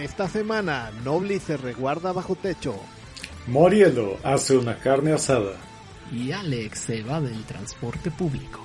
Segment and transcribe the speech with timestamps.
[0.00, 2.74] Esta semana, Noblis se reguarda bajo techo.
[3.46, 5.52] Morielo hace una carne asada.
[6.10, 8.60] Y Alex se va del transporte público.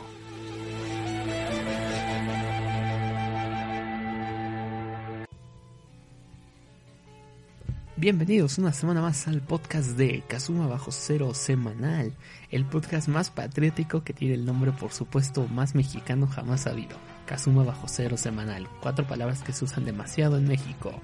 [7.97, 12.13] Bienvenidos una semana más al podcast de Kazuma Bajo Cero Semanal,
[12.49, 16.97] el podcast más patriótico que tiene el nombre por supuesto más mexicano jamás habido.
[17.25, 21.01] Kazuma Bajo Cero Semanal, cuatro palabras que se usan demasiado en México.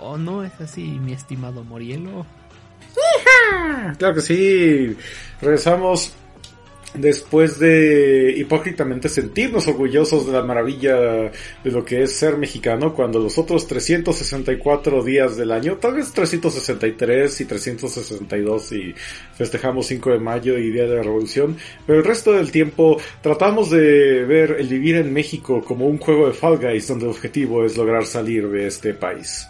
[0.00, 2.26] ¿O no es así, mi estimado Morielo?
[3.98, 4.96] Claro que sí.
[5.40, 6.14] Regresamos
[6.94, 13.20] después de hipócritamente sentirnos orgullosos de la maravilla de lo que es ser mexicano cuando
[13.20, 18.94] los otros 364 días del año, tal vez 363 y 362 y
[19.34, 23.70] festejamos 5 de mayo y Día de la Revolución, pero el resto del tiempo tratamos
[23.70, 27.64] de ver el vivir en México como un juego de Fall Guys donde el objetivo
[27.64, 29.46] es lograr salir de este país.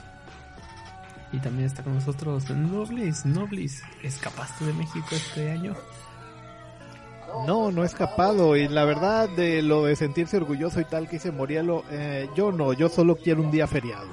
[1.32, 3.24] Y también está con nosotros Noblis.
[3.24, 5.76] Noblis, ¿escapaste de México este año?
[7.46, 8.56] No, no he escapado.
[8.56, 12.50] Y la verdad, de lo de sentirse orgulloso y tal que dice Morielo, eh, yo
[12.50, 14.08] no, yo solo quiero un día feriado.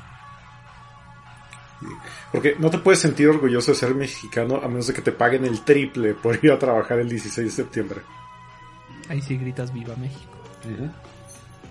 [2.31, 5.45] Porque no te puedes sentir orgulloso de ser mexicano a menos de que te paguen
[5.45, 8.01] el triple por ir a trabajar el 16 de septiembre.
[9.09, 10.31] Ahí sí gritas Viva México.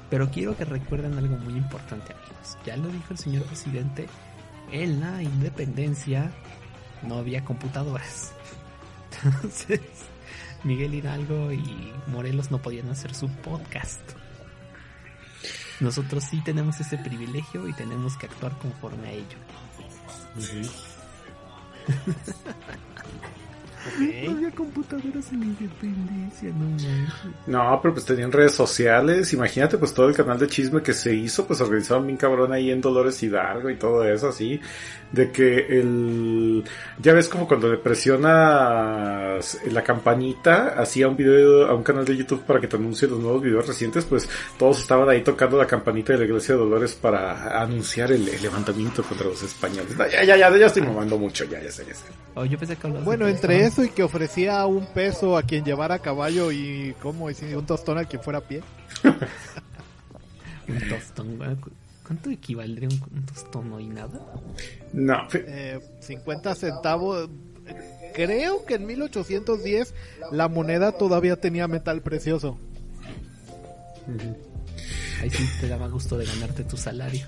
[0.08, 2.56] Pero quiero que recuerden algo muy importante, amigos.
[2.64, 4.06] Ya lo dijo el señor presidente,
[4.72, 6.32] en la independencia
[7.02, 8.32] no había computadoras.
[9.24, 9.80] Entonces,
[10.64, 14.00] Miguel Hidalgo y Morelos no podían hacer su podcast.
[15.80, 19.38] Nosotros sí tenemos ese privilegio y tenemos que actuar conforme a ello.
[24.24, 27.14] No había computadoras en la independencia, no manches.
[27.46, 29.32] No, pero pues tenían redes sociales.
[29.32, 32.70] Imagínate, pues todo el canal de chisme que se hizo, pues organizaban bien cabrón ahí
[32.70, 34.60] en Dolores Hidalgo y todo eso, así.
[35.12, 36.64] De que el.
[37.00, 42.16] Ya ves como cuando le presionas la campanita, hacía un video a un canal de
[42.16, 44.28] YouTube para que te anuncie los nuevos videos recientes, pues
[44.58, 48.42] todos estaban ahí tocando la campanita de la iglesia de Dolores para anunciar el, el
[48.42, 49.96] levantamiento contra los españoles.
[49.96, 52.04] No, ya, ya, ya, ya estoy mamando mucho, ya, ya sé, ya sé.
[52.34, 55.42] Oh, yo pensé que hablabas de Bueno, entre eso y que ofrecía un peso a
[55.42, 58.62] quien llevara a caballo y como y un tostón a quien fuera a pie.
[60.68, 61.38] Un tostón.
[62.06, 64.20] ¿Cu- ¿Cuánto equivaldría un, un tostón no y nada?
[64.92, 67.28] No, Eh, 50 centavos.
[68.14, 69.92] Creo que en 1810
[70.32, 72.58] la moneda todavía tenía metal precioso.
[75.20, 77.26] Ahí sí te daba gusto de ganarte tu salario.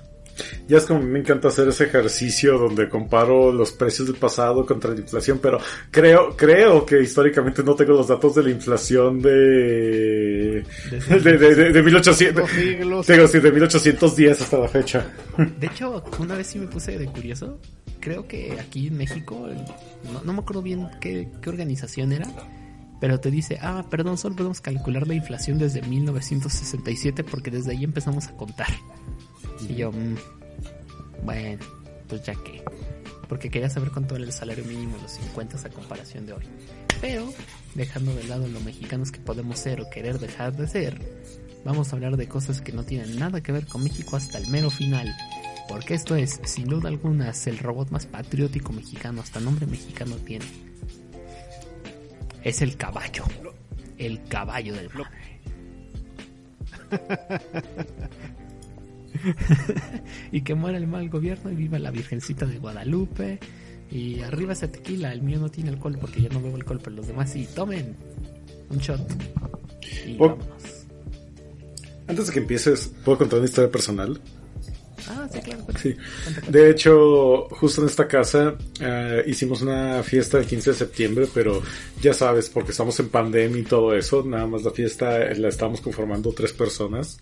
[0.66, 4.92] Ya es como me encanta hacer ese ejercicio donde comparo los precios del pasado contra
[4.92, 5.58] la inflación, pero
[5.90, 11.72] creo, creo que históricamente no tengo los datos de la inflación de, de, de, de,
[11.72, 13.06] de 1800, Dos siglos.
[13.06, 15.06] tengo, sí, de 1810 hasta la fecha.
[15.58, 17.60] De hecho, una vez sí me puse de curioso.
[18.00, 19.48] Creo que aquí en México,
[20.24, 22.26] no me acuerdo bien qué, qué organización era,
[23.00, 27.84] pero te dice, ah, perdón, solo podemos calcular la inflación desde 1967 porque desde ahí
[27.84, 28.68] empezamos a contar.
[29.66, 30.16] Y yo, mm,
[31.24, 31.64] bueno,
[32.08, 32.62] pues ya que.
[33.28, 36.44] Porque quería saber cuánto era el salario mínimo en los 50 a comparación de hoy.
[37.00, 37.32] Pero,
[37.74, 40.98] dejando de lado lo mexicanos que podemos ser o querer dejar de ser,
[41.64, 44.48] vamos a hablar de cosas que no tienen nada que ver con México hasta el
[44.48, 45.14] mero final.
[45.68, 50.46] Porque esto es, sin duda alguna, el robot más patriótico mexicano, hasta nombre mexicano tiene.
[52.42, 53.24] Es el caballo.
[53.98, 55.10] El caballo del mar.
[60.32, 63.38] y que muera el mal gobierno y viva la Virgencita de Guadalupe.
[63.90, 66.96] Y arriba ese tequila, el mío no tiene alcohol porque yo no bebo alcohol, pero
[66.96, 67.96] los demás sí, tomen
[68.70, 69.00] un shot.
[70.06, 70.46] Y vámonos.
[72.06, 74.20] Antes de que empieces, ¿puedo contar una historia personal?
[75.08, 75.64] Ah, sí, claro.
[75.64, 75.82] cuenta.
[75.82, 75.96] Sí.
[76.48, 81.62] De hecho, justo en esta casa eh, hicimos una fiesta el 15 de septiembre, pero
[82.00, 85.80] ya sabes, porque estamos en pandemia y todo eso, nada más la fiesta la estamos
[85.80, 87.20] conformando tres personas.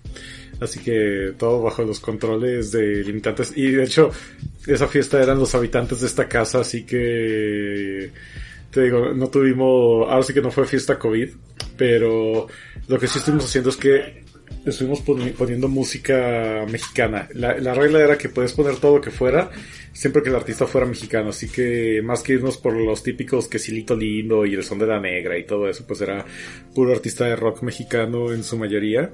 [0.60, 3.52] Así que todo bajo los controles de limitantes.
[3.56, 4.10] Y de hecho,
[4.66, 8.10] esa fiesta eran los habitantes de esta casa, así que
[8.70, 11.28] te digo, no tuvimos, ahora sí que no fue fiesta COVID,
[11.76, 12.46] pero
[12.88, 14.24] lo que sí estuvimos haciendo es que
[14.64, 17.28] estuvimos poni- poniendo música mexicana.
[17.34, 19.50] La, la regla era que puedes poner todo lo que fuera,
[19.92, 23.58] siempre que el artista fuera mexicano, así que más que irnos por los típicos que
[23.58, 26.24] Silito Lindo y el son de la negra y todo eso, pues era
[26.74, 29.12] puro artista de rock mexicano en su mayoría.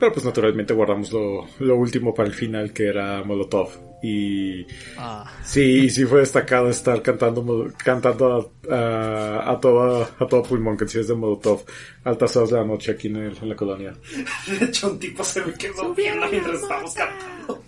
[0.00, 3.68] Pero pues naturalmente guardamos lo, lo último para el final que era Molotov.
[4.02, 4.66] Y
[4.96, 10.78] Ah, Sí, sí fue destacado estar cantando cantando a, a, a todo, a todo pulmón
[10.78, 11.64] canciones de Molotov
[12.04, 13.94] altas horas de la noche aquí en, el- en la colonia.
[14.58, 17.62] De hecho, un tipo se me quedó viendo mientras estábamos cantando.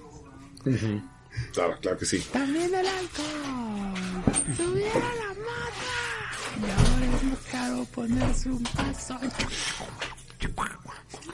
[1.52, 2.24] Claro, claro que sí.
[2.32, 4.24] también el alcohol.
[4.56, 6.60] Subir a la mata.
[6.60, 9.18] Y ahora es más caro ponerse un paso.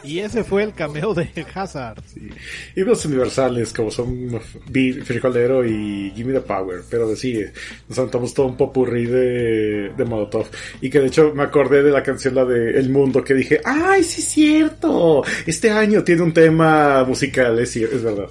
[0.02, 2.02] Y ese fue el cameo de Hazard.
[2.76, 4.40] Himnos universales como son
[5.04, 7.40] Frijolero y Gimme the Power, pero sí,
[7.88, 10.46] nos aventamos todo un popurrí de, de Molotov.
[10.80, 13.60] Y que de hecho me acordé de la canción la de El Mundo que dije,
[13.64, 15.24] ¡ay, sí es cierto!
[15.46, 18.30] Este año tiene un tema musical, es, es verdad.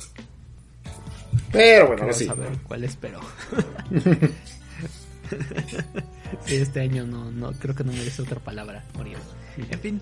[1.52, 2.28] Pero bueno, ahora Vamos sí.
[2.30, 3.20] a ver cuál espero.
[6.46, 8.84] sí, este año no, no, creo que no merece otra palabra.
[9.58, 10.02] En fin,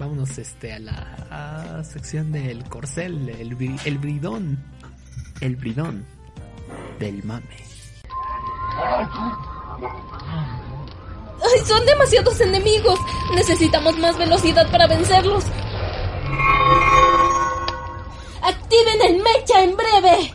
[0.00, 4.58] vámonos este a la sección del corcel, el, el bridón.
[5.42, 6.06] El bridón
[6.98, 7.44] del mame.
[11.42, 12.98] ¡Ay, son demasiados enemigos!
[13.34, 15.44] Necesitamos más velocidad para vencerlos.
[18.42, 20.34] ¡Activen el mecha en breve!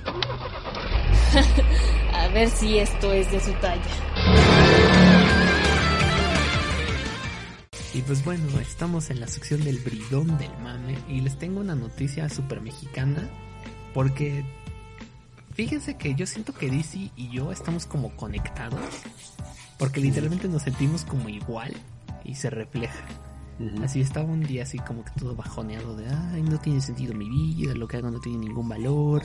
[2.14, 4.85] A ver si esto es de su talla.
[7.96, 11.76] Y pues bueno, estamos en la sección del bridón del mame y les tengo una
[11.76, 13.30] noticia súper mexicana
[13.94, 14.44] porque
[15.54, 18.82] fíjense que yo siento que DC y yo estamos como conectados
[19.80, 21.74] porque literalmente nos sentimos como igual
[22.26, 23.06] y se refleja.
[23.82, 27.30] Así estaba un día así como que todo bajoneado de, ay, no tiene sentido mi
[27.30, 29.24] vida, lo que hago no tiene ningún valor,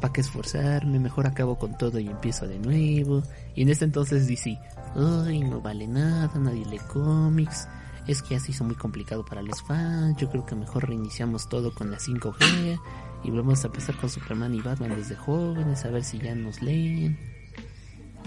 [0.00, 0.98] ¿para qué esforzarme?
[0.98, 3.22] Mejor acabo con todo y empiezo de nuevo.
[3.54, 4.58] Y en este entonces DC,
[4.94, 7.68] ay, no vale nada, nadie lee cómics,
[8.06, 11.72] es que así son muy complicado para los fans, yo creo que mejor reiniciamos todo
[11.74, 12.80] con la 5G
[13.24, 16.62] y volvemos a empezar con Superman y Batman desde jóvenes, a ver si ya nos
[16.62, 17.18] leen.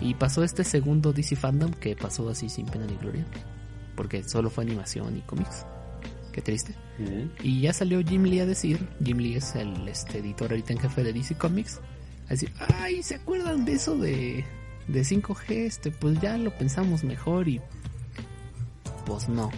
[0.02, 3.26] Y pasó este segundo DC Fandom que pasó así sin pena ni gloria,
[3.96, 5.66] porque solo fue animación y cómics.
[6.32, 6.76] Qué triste.
[7.42, 10.80] Y ya salió Jim Lee a decir, Jim Lee es el este, editor ahorita en
[10.80, 11.80] jefe de DC Comics,
[12.28, 14.46] a decir, ay, ¿se acuerdan de eso de,
[14.88, 15.50] de 5G?
[15.50, 17.62] Este, pues ya lo pensamos mejor y
[19.06, 19.50] pues no.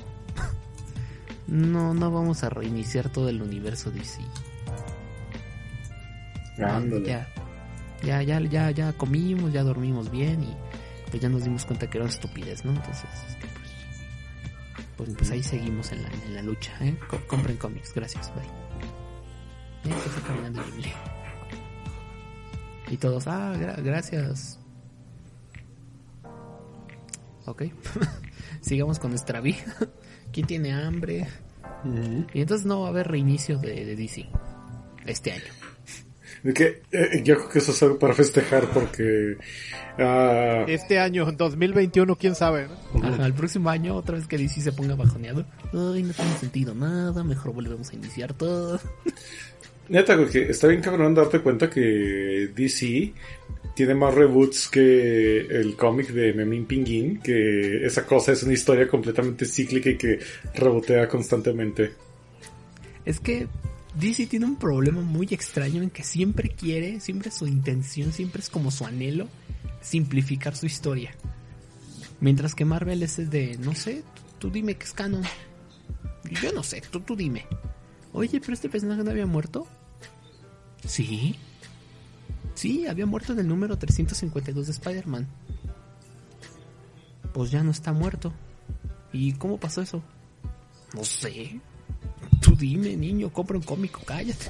[1.47, 4.21] No, no vamos a reiniciar todo el universo DC.
[6.63, 7.05] Ándale.
[7.07, 7.27] Ya,
[8.03, 10.55] ya, ya, ya, ya comimos, ya dormimos bien y
[11.09, 12.71] pues ya nos dimos cuenta que era una estupidez, ¿no?
[12.71, 13.69] Entonces, este, pues,
[14.97, 16.97] pues, pues ahí seguimos en la, en la lucha, ¿eh?
[17.09, 19.91] Co- compren cómics, gracias, bye.
[19.91, 20.61] Eh, que está caminando.
[22.89, 24.59] Y todos, ah, gra- gracias.
[27.45, 27.63] Ok.
[28.61, 29.63] Sigamos con nuestra vida.
[30.31, 31.27] ¿Quién tiene hambre?
[32.33, 34.27] Y entonces no va a haber reinicio de, de DC
[35.05, 35.43] este año.
[36.55, 39.37] Que, eh, yo creo que eso es algo para festejar porque
[39.99, 42.67] ah, Este año, en 2021, quién sabe.
[42.95, 43.07] ¿no?
[43.07, 45.45] Ajá, el próximo año, otra vez que DC se ponga bajoneado.
[45.65, 48.79] Ay, no tiene sentido nada, mejor volvemos a iniciar todo.
[49.89, 53.13] neta, que está bien cabrón darte cuenta que DC
[53.81, 58.87] tiene más reboots que el cómic de Memín Pinguín, que esa cosa es una historia
[58.87, 60.19] completamente cíclica y que
[60.53, 61.95] rebotea constantemente.
[63.03, 63.47] Es que
[63.95, 68.51] DC tiene un problema muy extraño en que siempre quiere, siempre su intención, siempre es
[68.51, 69.27] como su anhelo,
[69.81, 71.15] simplificar su historia.
[72.19, 74.03] Mientras que Marvel es de, no sé,
[74.37, 75.23] tú, dime que es canon.
[76.43, 77.47] Yo no sé, tú, tú dime.
[78.13, 79.65] Oye, pero este personaje no había muerto.
[80.85, 81.35] Sí.
[82.61, 85.27] Sí, había muerto en el número 352 de Spider-Man.
[87.33, 88.31] Pues ya no está muerto.
[89.11, 90.03] ¿Y cómo pasó eso?
[90.93, 91.59] No sé.
[92.39, 94.45] Tú dime, niño, compra un cómico, cállate.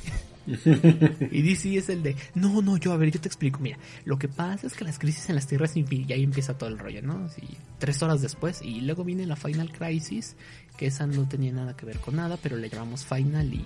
[1.32, 3.62] y DC es el de, no, no, yo, a ver, yo te explico.
[3.62, 6.68] Mira, lo que pasa es que las crisis en las tierras y ahí empieza todo
[6.68, 7.24] el rollo, ¿no?
[7.24, 7.44] Así,
[7.80, 10.36] tres horas después, y luego viene la Final Crisis,
[10.76, 13.64] que esa no tenía nada que ver con nada, pero le llamamos Final y,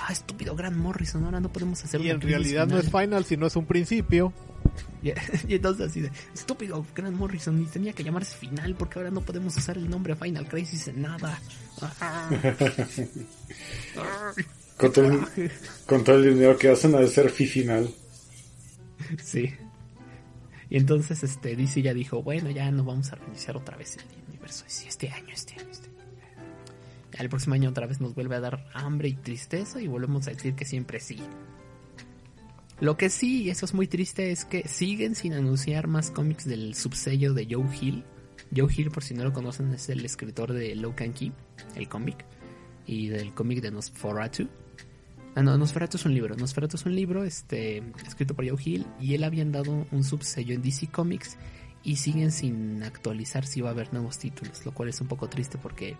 [0.00, 3.24] ah, estúpido Grant Morrison, ahora no podemos hacer Y en realidad no es final".
[3.24, 4.32] sino es un principio.
[5.02, 5.10] Y,
[5.48, 9.20] y entonces así de, estúpido Grant Morrison, y tenía que llamarse final porque ahora no
[9.20, 11.40] podemos usar el nombre Final Crisis en nada.
[13.98, 14.32] Ah.
[14.76, 15.20] Con todo, el,
[15.86, 17.88] con todo el dinero que hacen a de ser fi final.
[19.22, 19.54] Sí.
[20.68, 24.04] Y entonces este DC ya dijo, bueno, ya no vamos a reiniciar otra vez el
[24.28, 24.64] universo.
[24.66, 25.70] Y sí, este año, este año,
[27.18, 30.30] el próximo año otra vez nos vuelve a dar hambre y tristeza y volvemos a
[30.30, 31.18] decir que siempre sí.
[32.78, 36.44] Lo que sí, y eso es muy triste, es que siguen sin anunciar más cómics
[36.44, 38.04] del subsello de Joe Hill.
[38.54, 41.32] Joe Hill, por si no lo conocen, es el escritor de Low Can Key,
[41.74, 42.26] el cómic,
[42.86, 44.48] y del cómic de Nosferatu.
[45.34, 46.36] Ah, no, Nosferatu es un libro.
[46.36, 50.54] Nosferatu es un libro este, escrito por Joe Hill y él habían dado un subsello
[50.54, 51.36] en DC Comics
[51.82, 55.28] y siguen sin actualizar si va a haber nuevos títulos, lo cual es un poco
[55.28, 55.96] triste porque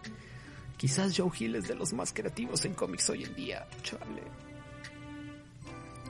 [0.76, 3.66] quizás Joe Hill es de los más creativos en cómics hoy en día.
[3.83, 4.23] Chale.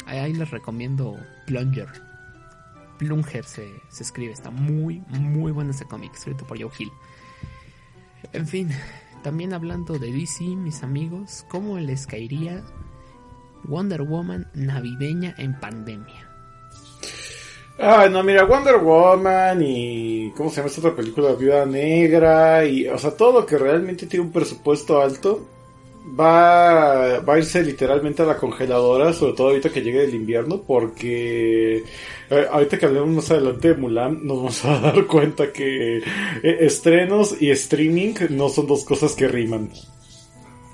[0.06, 1.88] Ahí, les recomiendo Plunger.
[2.99, 6.90] Plunger se, se escribe, está muy, muy bueno ese cómic, escrito por Joe Hill.
[8.32, 8.70] En fin,
[9.23, 12.62] también hablando de DC, mis amigos, ¿cómo les caería
[13.64, 16.25] Wonder Woman navideña en pandemia?
[17.78, 20.30] Ah, no, mira, Wonder Woman y.
[20.37, 21.35] ¿Cómo se llama esta otra película?
[21.35, 22.88] Viuda Negra y.
[22.88, 25.47] O sea, todo lo que realmente tiene un presupuesto alto
[26.18, 30.62] va, va a irse literalmente a la congeladora, sobre todo ahorita que llegue el invierno,
[30.62, 31.85] porque.
[32.30, 36.02] eh, ahorita que hablemos más adelante de Mulan, nos vamos a dar cuenta que eh,
[36.61, 39.71] estrenos y streaming no son dos cosas que riman.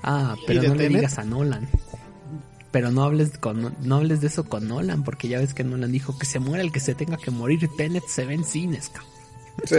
[0.03, 1.67] Ah, pero de no le digas a Nolan.
[2.73, 5.91] Pero no hables, con, no hables de eso con Nolan, porque ya ves que Nolan
[5.91, 7.69] dijo que se muera el que se tenga que morir.
[7.77, 9.13] Tenet se ve en cines, cabrón.
[9.65, 9.75] Sí,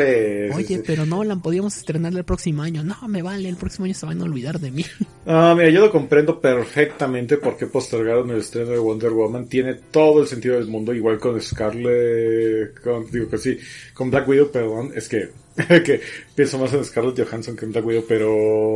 [0.55, 0.83] Oye, sí.
[0.87, 2.85] pero Nolan, podíamos estrenarle el próximo año.
[2.85, 4.87] No, me vale, el próximo año se van a olvidar de mí.
[5.27, 9.49] Ah, mira, yo lo comprendo perfectamente por qué postergaron el estreno de Wonder Woman.
[9.49, 13.59] Tiene todo el sentido del mundo, igual con Scarlett, con, digo que sí,
[13.95, 15.31] con Black Widow, perdón, es que,
[15.85, 16.01] que
[16.35, 18.33] pienso más en Scarlett Johansson que en Black Widow, pero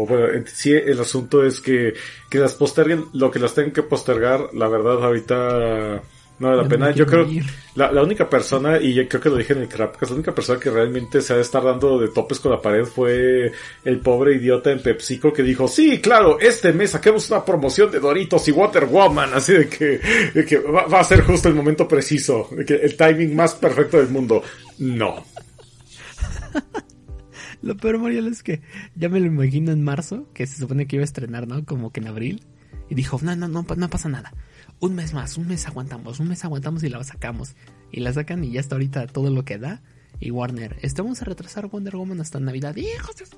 [0.07, 1.95] bueno, en sí el asunto es que,
[2.31, 6.03] que las posterguen, lo que las tengan que postergar, la verdad ahorita
[6.39, 6.91] no vale la pena.
[6.93, 7.27] Yo creo,
[7.75, 10.33] la, la única persona, y yo creo que lo dije en el Crapcast, la única
[10.33, 13.51] persona que realmente se ha de estar dando de topes con la pared fue
[13.85, 17.99] el pobre idiota en PepsiCo que dijo, sí, claro, este mes saquemos una promoción de
[17.99, 20.01] Doritos y Water Woman, así de que,
[20.33, 23.55] de que va, va a ser justo el momento preciso, de que el timing más
[23.57, 24.41] perfecto del mundo.
[24.79, 25.25] No.
[27.63, 28.63] Lo peor, Mariel, es que
[28.95, 31.65] ya me lo imagino en marzo, que se supone que iba a estrenar, ¿no?
[31.65, 32.47] Como que en abril.
[32.89, 34.33] Y dijo, no, no, no, no pasa nada.
[34.81, 37.57] Un mes más, un mes aguantamos, un mes aguantamos y la sacamos.
[37.91, 39.83] Y la sacan y ya está ahorita todo lo que da.
[40.21, 42.77] Y Warner, este vamos a retrasar Wonder Woman hasta Navidad.
[42.77, 43.25] ¡Hijos de...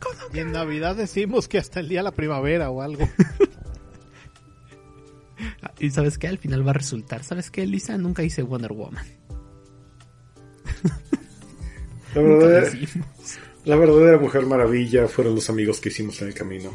[0.00, 3.08] ¿Cómo Y en Navidad decimos que hasta el día de la primavera o algo.
[5.62, 7.22] Ah, Y sabes qué, al final va a resultar.
[7.22, 7.98] ¿Sabes qué, Lisa?
[7.98, 9.04] Nunca hice Wonder Woman.
[13.64, 16.70] La verdadera Mujer Maravilla fueron los amigos que hicimos en el camino.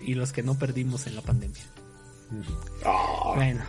[0.00, 1.62] Y los que no perdimos en la pandemia.
[2.84, 3.62] Ah, Bueno,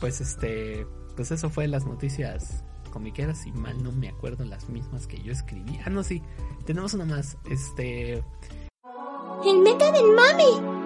[0.00, 0.86] pues este,
[1.16, 5.32] pues eso fue las noticias comiqueras y mal no me acuerdo las mismas que yo
[5.32, 5.78] escribí.
[5.84, 6.22] Ah, no, sí,
[6.66, 7.36] tenemos una más.
[7.48, 8.22] Este,
[9.44, 10.78] ¡El meta del mami!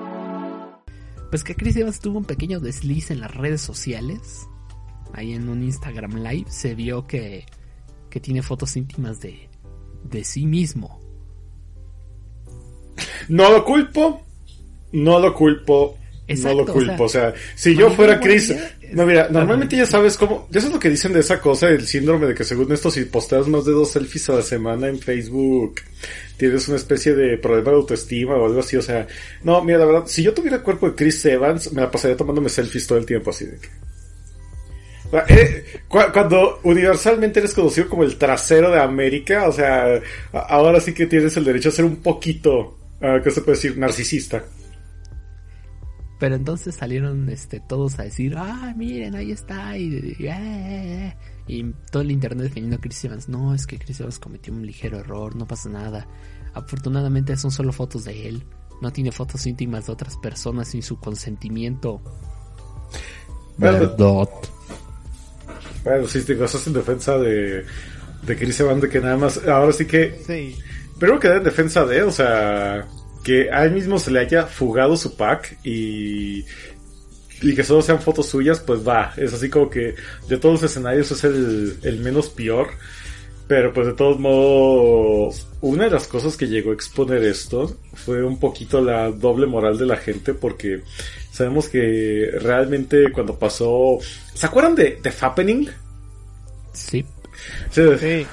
[1.31, 4.47] pues que Chris Evans tuvo un pequeño desliz en las redes sociales.
[5.13, 7.45] Ahí en un Instagram Live se vio que,
[8.11, 9.49] que tiene fotos íntimas de,
[10.05, 11.01] de sí mismo.
[13.29, 14.23] No lo culpo,
[14.93, 17.05] no lo culpo, Exacto, no lo o culpo.
[17.05, 18.55] O sea, sea, si yo fuera Chris,
[18.93, 21.87] no mira, normalmente ya sabes cómo, eso es lo que dicen de esa cosa, el
[21.87, 24.99] síndrome de que según esto si posteas más de dos selfies a la semana en
[24.99, 25.81] Facebook,
[26.37, 28.77] tienes una especie de problema de autoestima o algo así.
[28.77, 29.07] O sea,
[29.43, 32.17] no, mira, la verdad, si yo tuviera el cuerpo de Chris Evans, me la pasaría
[32.17, 33.69] tomándome selfies todo el tiempo así de que.
[35.13, 40.01] Sea, eh, cu- cuando universalmente eres conocido como el trasero de América, o sea,
[40.33, 43.77] ahora sí que tienes el derecho a ser un poquito, ah, ¿qué se puede decir?
[43.79, 44.43] Narcisista.
[46.19, 49.77] Pero entonces salieron este, todos a decir, ah, miren, ahí está.
[49.77, 50.29] Y, y,
[51.49, 53.29] y todo el internet defendiendo a Chris Evans.
[53.29, 56.07] No, es que Chris Evans cometió un ligero error, no pasa nada.
[56.55, 58.45] Afortunadamente son solo fotos de él.
[58.81, 62.01] No tiene fotos íntimas de otras personas sin su consentimiento.
[63.59, 64.29] Bueno, Verdad.
[65.85, 67.65] Bueno, sí, te cosas en defensa de,
[68.23, 70.57] de Chris Evans, de que nada más, ahora sí que, Sí.
[70.99, 72.87] primero que en defensa de, o sea,
[73.25, 76.45] que a él mismo se le haya fugado su pack y,
[77.41, 79.95] y que solo sean fotos suyas, pues va, es así como que
[80.29, 82.69] de todos los escenarios es el, el menos peor.
[83.53, 88.25] Pero pues de todos modos, una de las cosas que llegó a exponer esto fue
[88.25, 90.81] un poquito la doble moral de la gente porque
[91.31, 93.99] sabemos que realmente cuando pasó...
[94.33, 95.69] ¿Se acuerdan de, de Fappening?
[96.73, 97.05] Sí.
[97.71, 98.27] Sí.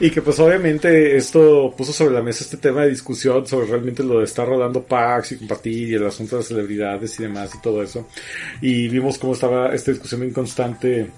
[0.00, 4.02] Y que pues obviamente esto puso sobre la mesa este tema de discusión sobre realmente
[4.02, 7.54] lo de estar rodando packs y compartir y el asunto de las celebridades y demás
[7.54, 8.08] y todo eso.
[8.62, 11.10] Y vimos cómo estaba esta discusión bien constante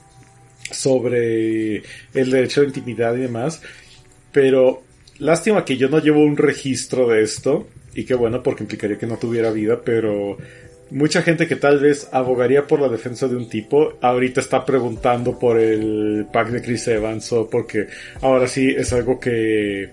[0.75, 1.77] sobre
[2.15, 3.63] el derecho de intimidad y demás.
[4.33, 4.83] Pero
[5.19, 7.69] lástima que yo no llevo un registro de esto.
[7.95, 10.37] Y qué bueno porque implicaría que no tuviera vida, pero
[10.91, 15.39] mucha gente que tal vez abogaría por la defensa de un tipo, ahorita está preguntando
[15.39, 17.87] por el pack de Chris Evans o porque
[18.21, 19.91] ahora sí es algo que,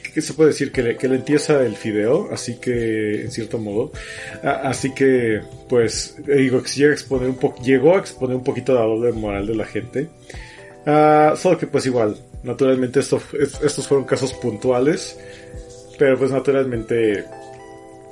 [0.00, 3.92] que, se puede decir que le, que empieza el fideo, así que en cierto modo,
[4.42, 8.44] así que pues digo que si llega a exponer un poco, llegó a exponer un
[8.44, 10.08] poquito la doble moral de la gente,
[10.86, 13.20] uh, solo que pues igual, naturalmente esto,
[13.62, 15.18] estos fueron casos puntuales,
[15.98, 17.24] pero pues naturalmente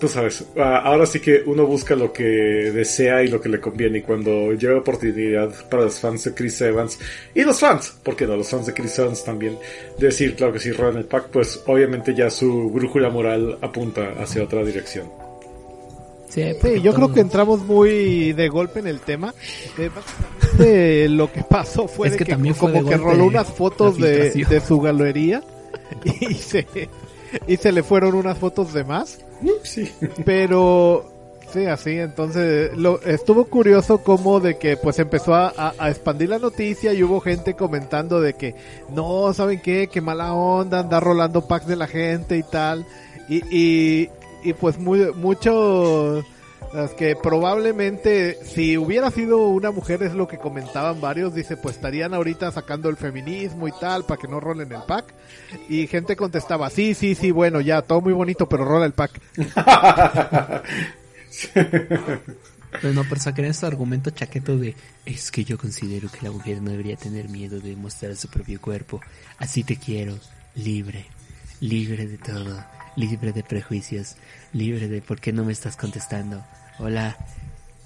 [0.01, 3.99] tú sabes, ahora sí que uno busca lo que desea y lo que le conviene.
[3.99, 6.99] Y cuando llega oportunidad para los fans de Chris Evans
[7.35, 9.59] y los fans, porque no, los fans de Chris Evans también,
[9.99, 14.43] decir, claro que sí, roban el pack, pues obviamente ya su brújula moral apunta hacia
[14.43, 15.07] otra dirección.
[16.31, 16.45] Sí,
[16.81, 19.35] yo creo que entramos muy de golpe en el tema.
[20.61, 22.25] Eh, lo que pasó fue que,
[22.57, 25.43] como que roló unas fotos de, de su galería
[26.21, 26.67] y se,
[27.47, 29.19] y se le fueron unas fotos de más
[29.63, 29.91] Sí.
[30.25, 31.11] Pero
[31.53, 36.93] Sí, así, entonces lo, estuvo curioso como de que pues empezó a, expandir la noticia
[36.93, 38.55] y hubo gente comentando de que
[38.95, 39.89] no, ¿saben qué?
[39.89, 42.87] Qué mala onda, andar rolando packs de la gente y tal.
[43.29, 44.11] Y, y,
[44.45, 46.25] y pues muy, muchos
[46.73, 51.77] es que probablemente si hubiera sido una mujer es lo que comentaban varios, dice pues
[51.77, 55.13] estarían ahorita sacando el feminismo y tal para que no rolen el pack.
[55.69, 59.21] Y gente contestaba, sí, sí, sí, bueno, ya, todo muy bonito, pero rola el pack.
[62.81, 66.63] Pero no, pero saquen este argumento chaqueto de es que yo considero que la mujer
[66.63, 69.01] no debería tener miedo de mostrar su propio cuerpo.
[69.39, 70.17] Así te quiero,
[70.55, 71.07] libre,
[71.61, 72.65] libre de todo,
[72.95, 74.15] libre de prejuicios,
[74.53, 76.45] libre de por qué no me estás contestando
[76.81, 77.17] hola,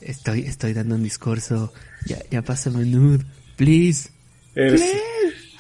[0.01, 1.73] estoy, estoy dando un discurso,
[2.07, 3.25] ya, ya pásame nude,
[3.57, 4.11] please.
[4.55, 4.83] Eres,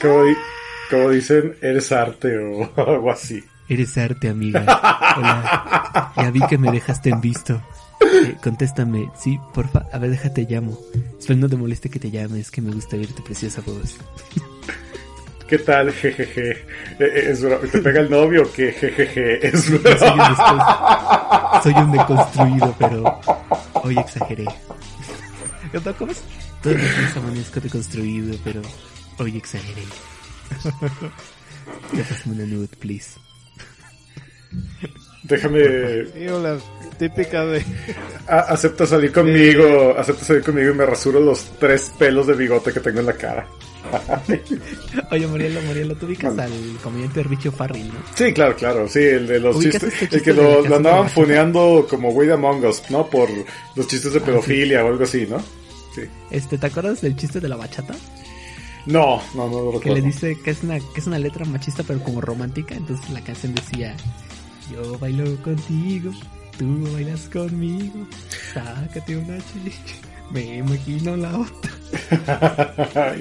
[0.00, 3.42] Como, dicen, eres arte o algo así.
[3.68, 4.60] Eres arte, amiga.
[5.16, 7.62] Hola, ya vi que me dejaste en visto.
[8.00, 10.78] Eh, contéstame, sí, porfa, a ver, déjate llamo.
[11.18, 13.96] Espero no te moleste que te llame, es que me gusta oír tu preciosa voz.
[15.54, 15.92] ¿Qué tal?
[15.92, 16.50] Jejeje.
[16.50, 16.66] Eh,
[16.98, 18.72] eh, ¿Es ¿Te pega el novio o qué?
[18.72, 19.46] Jejeje.
[19.46, 23.20] Es soy, un soy un deconstruido, pero
[23.74, 24.46] hoy exageré.
[25.96, 26.24] ¿Cómo es?
[26.60, 28.62] Todos los días amanezco deconstruido, pero
[29.18, 29.82] hoy exageré.
[31.92, 33.12] Ya pasame una nude, please.
[35.24, 35.60] Déjame.
[36.14, 36.58] La
[36.98, 37.64] típica de.
[38.28, 39.94] acepta salir conmigo.
[39.96, 43.14] Acepta salir conmigo y me rasuro los tres pelos de bigote que tengo en la
[43.14, 43.46] cara.
[45.10, 47.94] Oye, Morielo, Morielo, tú ubicas al comediante Richie Farrell, ¿no?
[48.14, 52.10] Sí, claro, claro, sí, el de los chistes, este el que lo, andaban funeando como
[52.10, 53.06] Way Among Us, ¿no?
[53.08, 53.28] Por
[53.76, 55.38] los chistes de ah, pedofilia o algo así, ¿no?
[55.94, 56.02] Sí.
[56.30, 57.94] Este, ¿te acuerdas del chiste de la bachata?
[58.86, 59.80] No, no, no lo recuerdo.
[59.80, 63.08] Que le dice que es una, que es una letra machista pero como romántica, entonces
[63.10, 63.94] la canción decía,
[64.72, 66.12] yo bailo contigo,
[66.58, 68.06] tú bailas conmigo,
[68.52, 69.96] sácate una chicha.
[70.30, 71.72] Me imagino la otra.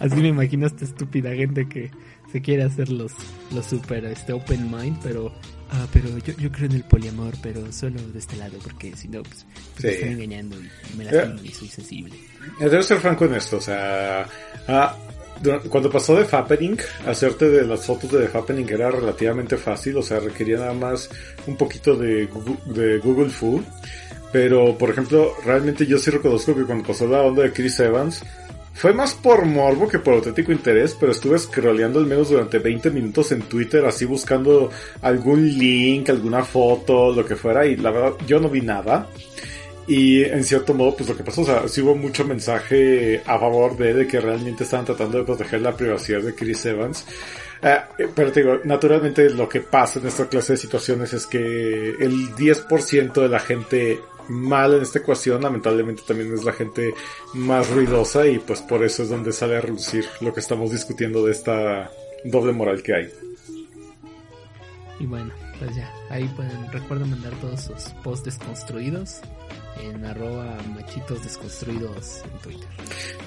[0.00, 1.90] Así me imagino esta estúpida gente que
[2.32, 3.12] se quiere hacer los,
[3.52, 5.32] los super este, open mind, pero
[5.70, 9.08] ah, pero yo, yo creo en el poliamor, pero solo de este lado, porque si
[9.08, 12.14] no, pues, pues me están engañando y me la eh, y soy sensible.
[12.58, 14.26] Debo ser franco en esto, o sea,
[14.68, 14.96] ah,
[15.68, 20.02] cuando pasó de Fappening, hacerte de las fotos de The Fappening era relativamente fácil, o
[20.02, 21.08] sea, requería nada más
[21.46, 23.62] un poquito de Google, de Google Fu.
[24.32, 28.22] Pero, por ejemplo, realmente yo sí reconozco que cuando pasó la onda de Chris Evans,
[28.72, 32.90] fue más por morbo que por auténtico interés, pero estuve scrolleando al menos durante 20
[32.90, 34.70] minutos en Twitter, así buscando
[35.02, 39.08] algún link, alguna foto, lo que fuera, y la verdad, yo no vi nada.
[39.90, 43.36] Y en cierto modo, pues lo que pasó, o sea, sí hubo mucho mensaje a
[43.40, 47.04] favor de, de que realmente estaban tratando de proteger la privacidad de Chris Evans.
[47.60, 47.76] Eh,
[48.14, 51.38] pero te digo, naturalmente lo que pasa en esta clase de situaciones es que
[51.98, 53.98] el 10% de la gente
[54.28, 56.94] mal en esta ecuación, lamentablemente también es la gente
[57.34, 61.26] más ruidosa y pues por eso es donde sale a reducir lo que estamos discutiendo
[61.26, 61.90] de esta
[62.22, 63.10] doble moral que hay.
[65.00, 69.20] Y bueno, pues ya, ahí pueden, recuerden mandar todos sus posts construidos
[69.82, 72.68] en arroba cachitos desconstruidos en Twitter.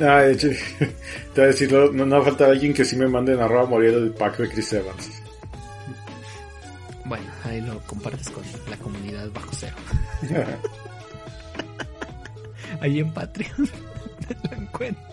[0.01, 0.47] Ah, de hecho,
[0.79, 3.93] te voy a decir, no, no falta alguien que sí me mande en arroba morir
[3.93, 5.23] el pack de Chris Evans.
[7.05, 9.75] Bueno, ahí lo compartes con la comunidad bajo cero.
[12.81, 13.51] ahí en Patreon
[14.49, 15.03] lo encuentro.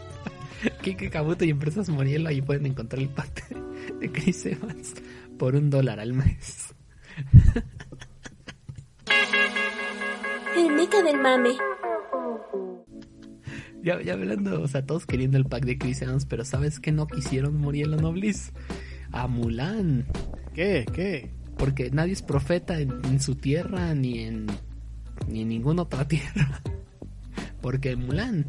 [0.82, 3.48] Kike Kabuto y Empresas Morielo, ahí pueden encontrar el pack
[3.98, 4.94] de Chris Evans
[5.38, 6.74] por un dólar al mes.
[10.60, 11.56] El meca del mame.
[13.82, 16.92] Ya, ya hablando, o sea, todos queriendo el pack de Chris Evans, pero ¿sabes que
[16.92, 18.52] no quisieron Morielo Noblis?
[19.10, 20.06] A Mulan.
[20.52, 20.84] ¿Qué?
[20.92, 21.30] ¿Qué?
[21.56, 24.48] Porque nadie es profeta en, su tierra ni en,
[25.28, 26.60] ni en ninguna otra tierra.
[27.62, 28.44] Porque Mulan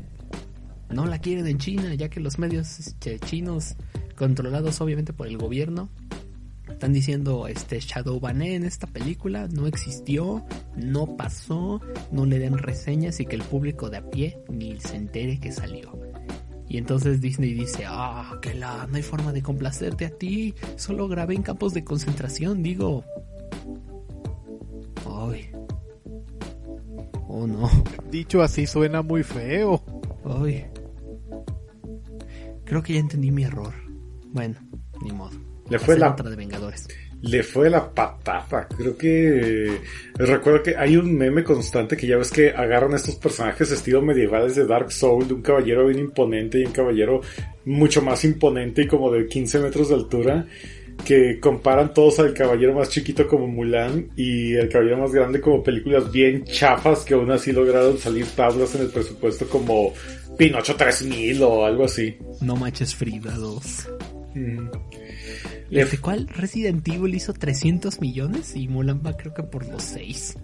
[0.90, 3.78] no la quieren en China, ya que los medios este, chinos,
[4.18, 5.90] controlados obviamente por el gobierno,
[6.82, 10.44] están diciendo este Shadow Bané en esta película no existió,
[10.76, 11.80] no pasó,
[12.12, 15.52] no le den reseñas y que el público de a pie ni se entere que
[15.52, 15.96] salió.
[16.68, 21.08] Y entonces Disney dice, ah, que la, no hay forma de complacerte a ti, solo
[21.08, 23.04] grabé en campos de concentración, digo.
[25.06, 25.52] Ay.
[27.28, 27.70] Oh no.
[28.10, 29.84] Dicho así suena muy feo.
[30.26, 30.66] Ay.
[32.66, 33.76] Creo que ya entendí mi error.
[34.34, 34.56] Bueno,
[35.04, 35.51] ni modo.
[35.72, 36.88] Le fue la de Vengadores.
[37.22, 38.68] Le fue la patata.
[38.76, 39.80] Creo que
[40.16, 44.56] recuerdo que hay un meme constante que ya ves que agarran estos personajes estilo medievales
[44.56, 47.22] de Dark Soul, de un caballero bien imponente y un caballero
[47.64, 50.46] mucho más imponente y como de 15 metros de altura
[51.06, 55.64] que comparan todos al caballero más chiquito como Mulan y el caballero más grande como
[55.64, 59.94] películas bien chafas que aún así lograron salir tablas en el presupuesto como
[60.38, 62.18] Pinocho 3000 o algo así.
[62.42, 63.90] No manches Frida 2.
[64.36, 64.91] Mm.
[65.72, 70.38] ¿De cuál Resident Evil hizo 300 millones y Mulan va creo que por los 6?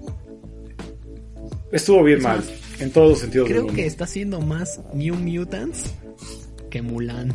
[1.69, 2.41] Estuvo bien mal,
[2.79, 3.49] en todos los sentidos.
[3.49, 5.93] Creo que está haciendo más New Mutants
[6.71, 7.33] que Mulan.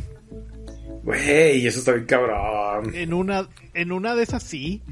[1.05, 2.95] Wey, eso está bien cabrón.
[2.95, 4.83] En una, en una de esas sí.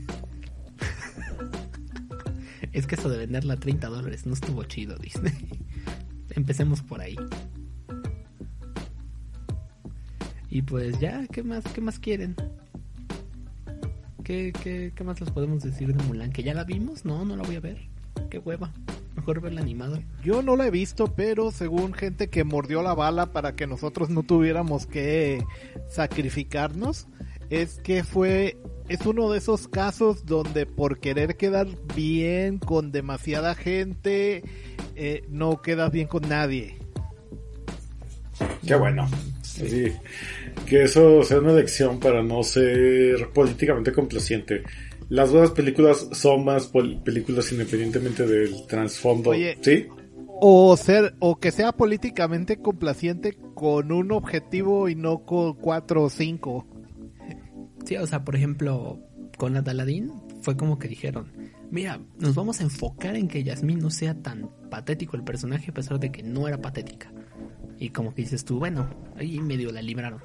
[2.72, 5.32] es que eso de venderla a 30 dólares no estuvo chido, Disney.
[6.36, 7.16] Empecemos por ahí.
[10.50, 12.36] Y pues ya, ¿qué más, qué más quieren?
[14.30, 16.30] ¿Qué, qué, qué más les podemos decir de Mulan?
[16.30, 17.04] ¿Que ya la vimos?
[17.04, 17.78] No, no la voy a ver.
[18.30, 18.72] Qué hueva.
[19.16, 20.00] Mejor verla animada.
[20.22, 24.08] Yo no la he visto, pero según gente que mordió la bala para que nosotros
[24.08, 25.44] no tuviéramos que
[25.88, 27.08] sacrificarnos,
[27.48, 28.56] es que fue
[28.88, 31.66] es uno de esos casos donde por querer quedar
[31.96, 34.44] bien con demasiada gente,
[34.94, 36.78] eh, no quedas bien con nadie.
[38.64, 39.08] Qué bueno.
[39.42, 39.92] Sí,
[40.66, 44.62] que eso sea una lección para no ser políticamente complaciente.
[45.08, 46.70] Las buenas películas son más
[47.04, 49.32] películas independientemente del trasfondo.
[49.60, 49.88] ¿Sí?
[50.42, 56.10] O ser, o que sea políticamente complaciente con un objetivo y no con cuatro o
[56.10, 56.66] cinco.
[57.84, 59.00] Sí, o sea, por ejemplo,
[59.36, 61.32] con la Daladín fue como que dijeron,
[61.70, 65.74] mira, nos vamos a enfocar en que Yasmín no sea tan patético el personaje a
[65.74, 67.12] pesar de que no era patética.
[67.78, 70.20] Y como que dices tú, bueno, ahí medio la libraron.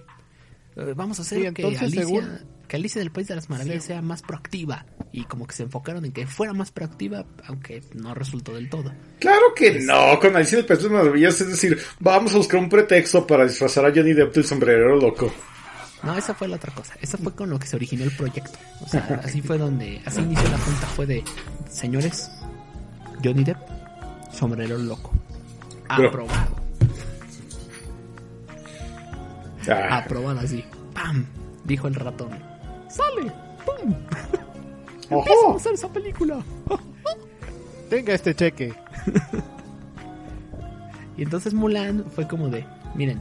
[0.77, 4.21] Eh, vamos a hacer que, Alicia, que Alicia del País de las Maravillas sea más
[4.21, 4.85] proactiva.
[5.11, 8.93] Y como que se enfocaron en que fuera más proactiva, aunque no resultó del todo.
[9.19, 12.59] Claro que no, con Alicia del País de las Maravillas, es decir, vamos a buscar
[12.59, 15.31] un pretexto para disfrazar a Johnny Depp del sombrerero loco.
[16.03, 16.93] No, esa fue la otra cosa.
[17.01, 18.59] Esa fue con lo que se originó el proyecto.
[18.81, 21.23] O sea, así fue donde, así inició la junta, fue de,
[21.69, 22.29] señores,
[23.23, 23.57] Johnny Depp,
[24.33, 25.13] sombrero loco.
[25.87, 26.64] Aprobado.
[29.69, 30.05] Ah.
[30.41, 30.63] Así.
[30.93, 31.25] ¡Pam!
[31.63, 32.31] Dijo el ratón.
[32.89, 33.31] ¡Sale!
[33.65, 33.93] ¡Pum!
[35.09, 36.43] Empezamos a hacer esa película.
[37.89, 38.73] Tenga este cheque.
[41.17, 43.19] y entonces Mulan fue como de, miren,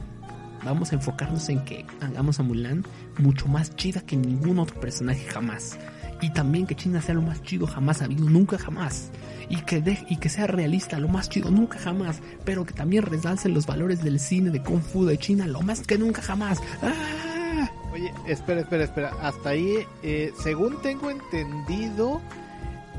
[0.63, 2.83] vamos a enfocarnos en que hagamos a Mulan
[3.19, 5.77] mucho más chida que ningún otro personaje jamás.
[6.21, 9.11] Y también que China sea lo más chido jamás habido, nunca jamás
[9.49, 13.49] y que, y que sea realista, lo más chido, nunca jamás, pero que también resalce
[13.49, 16.61] los valores del cine de Kung Fu de China, lo más que nunca jamás.
[16.81, 17.69] ¡Ah!
[17.93, 22.21] Oye, espera, espera, espera, hasta ahí, eh, según tengo entendido,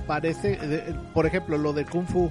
[0.07, 0.59] parece,
[1.13, 2.31] por ejemplo, lo de Kung Fu,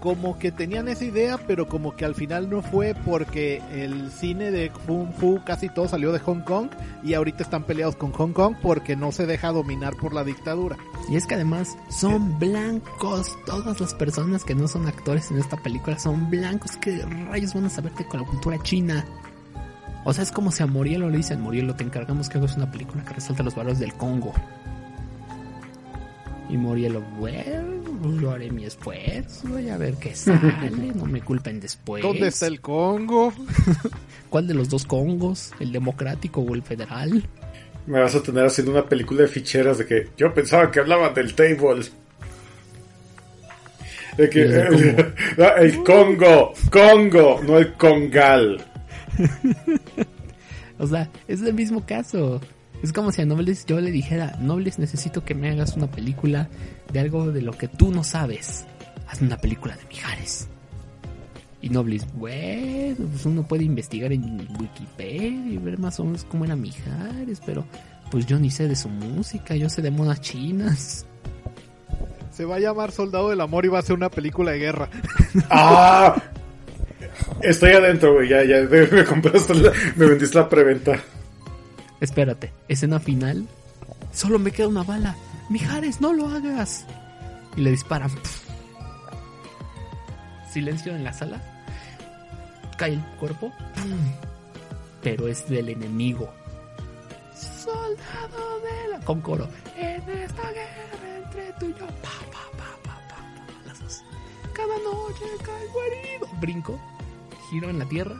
[0.00, 4.50] como que tenían esa idea, pero como que al final no fue porque el cine
[4.50, 6.70] de Kung Fu casi todo salió de Hong Kong
[7.04, 10.78] y ahorita están peleados con Hong Kong porque no se deja dominar por la dictadura.
[11.10, 15.58] Y es que además son blancos, todas las personas que no son actores en esta
[15.58, 19.04] película son blancos, ¿qué rayos van a saberte con la cultura china?
[20.04, 22.70] O sea, es como si a Morielo le dicen, Morielo, te encargamos que hagas una
[22.70, 24.32] película que resalte los valores del Congo.
[26.48, 27.69] Y Morielo, bueno
[28.20, 32.02] yo haré mi esfuerzo, voy a ver qué sale, no me culpen después.
[32.02, 33.32] ¿Dónde está el Congo?
[34.30, 35.52] ¿Cuál de los dos Congos?
[35.58, 37.24] ¿El democrático o el federal?
[37.86, 41.12] Me vas a tener haciendo una película de ficheras de que yo pensaba que hablaban
[41.12, 41.84] del table.
[44.16, 44.42] De que
[45.58, 48.64] el, Congo, Congo, no el Congal.
[50.78, 52.40] o sea, es el mismo caso.
[52.82, 56.48] Es como si a Nobles yo le dijera, Nobles necesito que me hagas una película
[56.92, 58.64] de algo de lo que tú no sabes.
[59.06, 60.48] Hazme una película de Mijares.
[61.60, 66.46] Y Nobles, bueno, pues uno puede investigar en Wikipedia y ver más o menos cómo
[66.46, 67.66] era Mijares, pero
[68.10, 71.04] pues yo ni sé de su música, yo sé de monas chinas.
[72.32, 74.88] Se va a llamar Soldado del Amor y va a ser una película de guerra.
[75.50, 76.16] ¡Ah!
[77.42, 79.52] Estoy adentro, güey, ya, ya, me compraste,
[79.96, 80.98] me vendiste la preventa.
[82.00, 83.46] Espérate, escena final.
[84.12, 85.16] Solo me queda una bala.
[85.50, 86.86] Mijares, no lo hagas.
[87.56, 88.10] Y le disparan.
[90.50, 91.40] Silencio en la sala.
[92.78, 93.52] Cae el cuerpo.
[95.02, 96.32] Pero es del enemigo.
[97.34, 99.04] Soldado de la.
[99.04, 99.48] Con coro.
[99.76, 101.86] En esta guerra entre tú y yo.
[101.86, 104.02] Pa, pa, pa, pa, pa, Las dos.
[104.54, 106.28] Cada noche caigo herido.
[106.40, 106.80] Brinco.
[107.50, 108.16] Giro en la tierra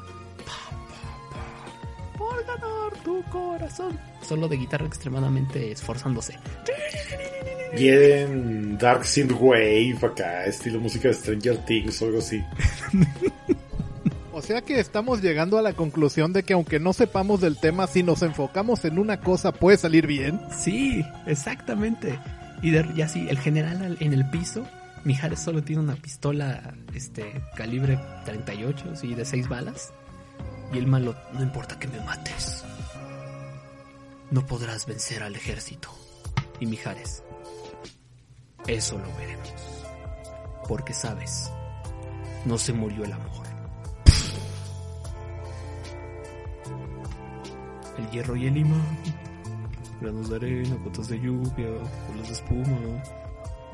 [2.20, 3.98] por ganar tu corazón.
[4.20, 6.34] Solo de guitarra extremadamente esforzándose.
[7.74, 9.04] Bien Dark
[9.40, 12.44] Wave acá, estilo música de Stranger Things o algo así.
[14.32, 17.86] O sea que estamos llegando a la conclusión de que aunque no sepamos del tema,
[17.86, 20.40] si nos enfocamos en una cosa puede salir bien.
[20.56, 22.18] Sí, exactamente.
[22.62, 24.66] Y, de, así, el general en el piso,
[25.04, 29.92] Mijares solo tiene una pistola este calibre 38, sí, de 6 balas.
[30.72, 32.64] Y el malo, no importa que me mates.
[34.30, 35.88] No podrás vencer al ejército.
[36.60, 37.24] Y Mijares,
[38.68, 39.52] eso lo veremos.
[40.68, 41.50] Porque sabes,
[42.44, 43.46] no se murió el amor.
[47.98, 48.98] El hierro y el imán.
[50.00, 51.68] Granos de arena, gotas de lluvia,
[52.12, 53.02] olas de espuma,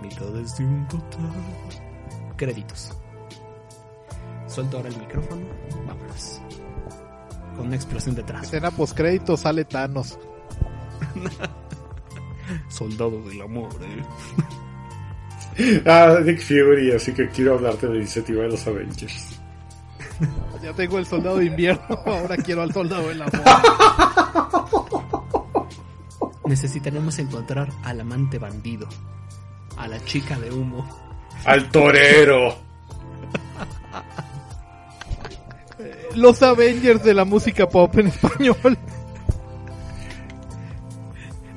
[0.00, 1.30] mitades de un total.
[2.37, 2.92] Créditos.
[4.46, 5.46] Suelto ahora el micrófono.
[5.87, 6.40] Vámonos
[7.56, 8.44] con una explosión detrás.
[8.44, 10.18] Escena postcrédito sale Thanos.
[12.68, 14.04] Soldado del amor, eh.
[15.86, 19.40] ah, Nick Fury, así que quiero hablarte de la iniciativa de los Avengers.
[20.62, 23.40] Ya tengo el soldado de invierno, ahora quiero al soldado del amor.
[26.44, 28.88] Necesitaremos encontrar al amante bandido,
[29.76, 30.84] a la chica de humo,
[31.44, 32.65] al torero.
[36.16, 38.79] Los Avengers de la música pop en español.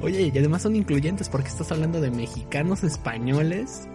[0.01, 3.87] Oye, y además son incluyentes porque estás hablando de mexicanos españoles,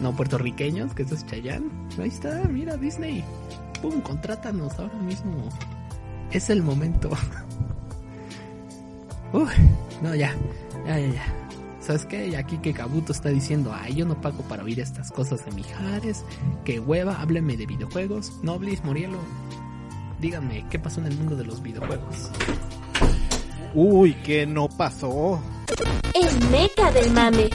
[0.00, 1.68] no puertorriqueños, que eso es Chayanne.
[1.98, 3.22] Ahí está, mira Disney.
[3.82, 5.48] Pum, contrátanos ahora mismo.
[6.30, 7.10] Es el momento.
[9.32, 9.48] Uy,
[10.02, 10.34] no, ya,
[10.86, 11.34] ya, ya, ya.
[11.80, 12.36] ¿Sabes qué?
[12.36, 16.24] Aquí que Kabuto está diciendo, ay, yo no pago para oír estas cosas de Mijares,
[16.64, 18.32] que hueva, hábleme de videojuegos.
[18.42, 19.18] Noblis, Morielo,
[20.20, 22.30] díganme, ¿qué pasó en el mundo de los videojuegos?
[23.74, 25.40] Uy, ¿qué no pasó?
[26.14, 27.50] El meca del mame.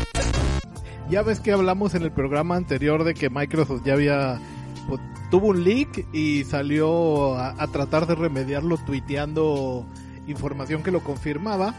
[1.10, 4.40] Ya ves que hablamos en el programa anterior de que Microsoft ya había
[4.88, 9.86] pues, tuvo un leak y salió a, tratar de remediarlo tuiteando
[10.28, 11.74] información que lo confirmaba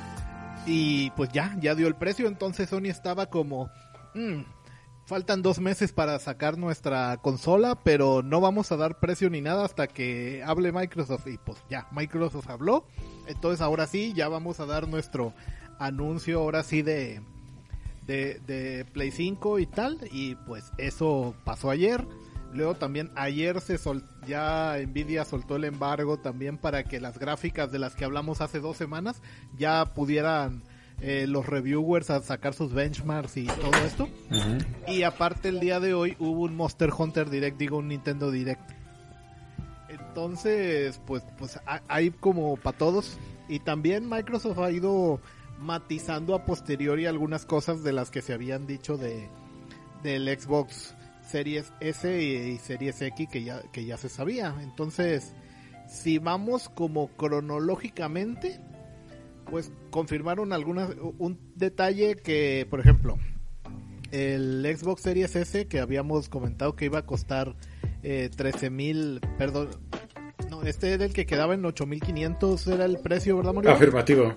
[0.66, 3.70] y pues ya, ya dio el precio, entonces Sony estaba como,
[4.14, 4.42] mm,
[5.12, 9.62] faltan dos meses para sacar nuestra consola, pero no vamos a dar precio ni nada
[9.62, 11.26] hasta que hable Microsoft.
[11.26, 12.86] Y pues ya, Microsoft habló.
[13.26, 15.34] Entonces ahora sí, ya vamos a dar nuestro
[15.78, 17.20] anuncio ahora sí de,
[18.06, 19.98] de, Play 5 y tal.
[20.10, 22.06] Y pues eso pasó ayer.
[22.54, 27.70] Luego también ayer se sol ya Nvidia soltó el embargo también para que las gráficas
[27.70, 29.20] de las que hablamos hace dos semanas
[29.58, 30.62] ya pudieran
[31.02, 34.08] eh, los reviewers a sacar sus benchmarks y todo esto.
[34.86, 38.70] Y aparte el día de hoy hubo un Monster Hunter Direct, digo un Nintendo Direct.
[39.88, 43.18] Entonces, pues, pues hay como para todos.
[43.48, 45.20] Y también Microsoft ha ido
[45.58, 49.28] matizando a posteriori algunas cosas de las que se habían dicho de
[50.02, 50.94] del Xbox
[51.28, 54.54] Series S y, Series X que ya, que ya se sabía.
[54.60, 55.34] Entonces,
[55.88, 58.60] si vamos como cronológicamente,
[59.52, 60.88] pues confirmaron algunas
[61.18, 63.18] un detalle que, por ejemplo,
[64.10, 67.54] el Xbox Series S que habíamos comentado que iba a costar
[68.02, 69.68] eh, 13 mil, perdón,
[70.48, 73.72] no, este era el que quedaba en 8500 era el precio, ¿verdad, Mario?
[73.72, 74.34] Afirmativo.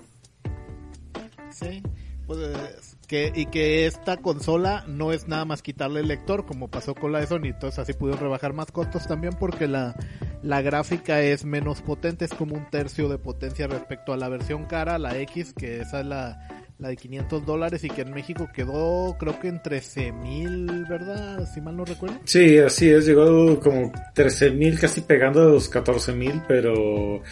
[1.50, 1.82] Sí,
[2.26, 6.94] pues que, y que esta consola no es nada más quitarle el lector como pasó
[6.94, 9.96] con la de Sony, entonces así pudieron rebajar más costos también porque la,
[10.42, 14.66] la gráfica es menos potente, es como un tercio de potencia respecto a la versión
[14.66, 19.16] cara, la X, que esa es la, de 500 dólares y que en México quedó
[19.18, 21.48] creo que en 13 mil, ¿verdad?
[21.52, 22.18] Si mal no recuerdo.
[22.24, 27.22] Sí, así es, llegó como 13 mil, casi pegando a los 14 mil, pero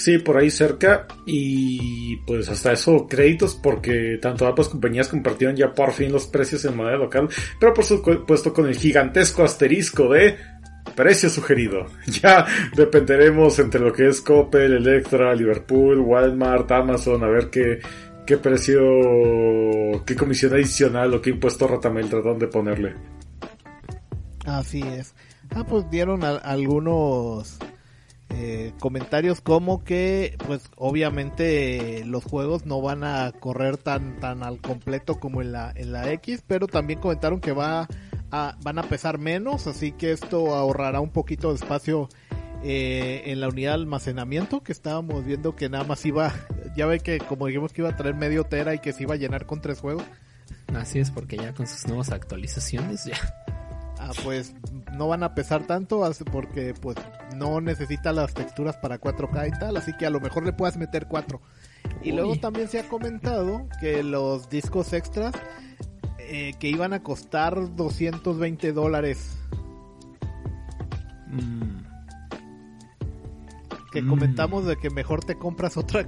[0.00, 1.06] Sí, por ahí cerca.
[1.26, 6.64] Y pues hasta eso, créditos, porque tanto ambas compañías compartieron ya por fin los precios
[6.64, 7.28] en moneda local.
[7.58, 10.38] Pero por supuesto con el gigantesco asterisco de
[10.94, 11.86] precio sugerido.
[12.22, 17.80] Ya dependeremos entre lo que es Coppel, Electra, Liverpool, Walmart, Amazon, a ver qué,
[18.26, 18.80] qué precio,
[20.04, 22.94] qué comisión adicional o qué impuesto ratamel tratan de ponerle.
[24.46, 25.14] Así es.
[25.54, 27.58] Ah, pues dieron algunos
[28.30, 34.60] eh, comentarios como que pues obviamente los juegos no van a correr tan tan al
[34.60, 37.88] completo como en la en la X pero también comentaron que va
[38.30, 42.08] a, van a pesar menos así que esto ahorrará un poquito de espacio
[42.62, 46.32] eh, en la unidad de almacenamiento que estábamos viendo que nada más iba
[46.76, 49.14] ya ve que como dijimos que iba a traer medio tera y que se iba
[49.14, 50.04] a llenar con tres juegos.
[50.74, 53.16] Así es porque ya con sus nuevas actualizaciones ya.
[53.98, 54.54] Ah, pues
[54.92, 56.96] no van a pesar tanto porque pues
[57.36, 60.78] no necesita las texturas para 4K y tal, así que a lo mejor le puedas
[60.78, 61.40] meter 4.
[62.02, 65.34] Y luego también se ha comentado que los discos extras
[66.30, 69.36] eh, que iban a costar 220 dólares.
[71.26, 71.90] Mm
[73.90, 76.06] que comentamos de que mejor te compras otra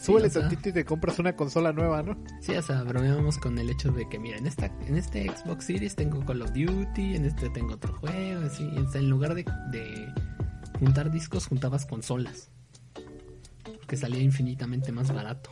[0.00, 2.16] súbele tantito y te compras una consola nueva, ¿no?
[2.40, 5.64] Sí, o sea, bromeamos con el hecho de que mira, en esta en este Xbox
[5.64, 9.44] Series tengo Call of Duty, en este tengo otro juego, así, en lugar de,
[10.78, 12.50] juntar discos juntabas consolas.
[13.86, 15.50] Que salía infinitamente más barato.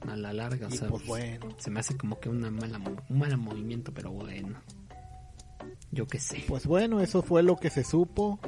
[0.00, 1.48] A la larga, o sea, pues bueno.
[1.58, 4.60] se me hace como que una mala, un mal movimiento, pero bueno.
[5.90, 6.44] Yo qué sé.
[6.46, 8.38] Pues bueno, eso fue lo que se supo.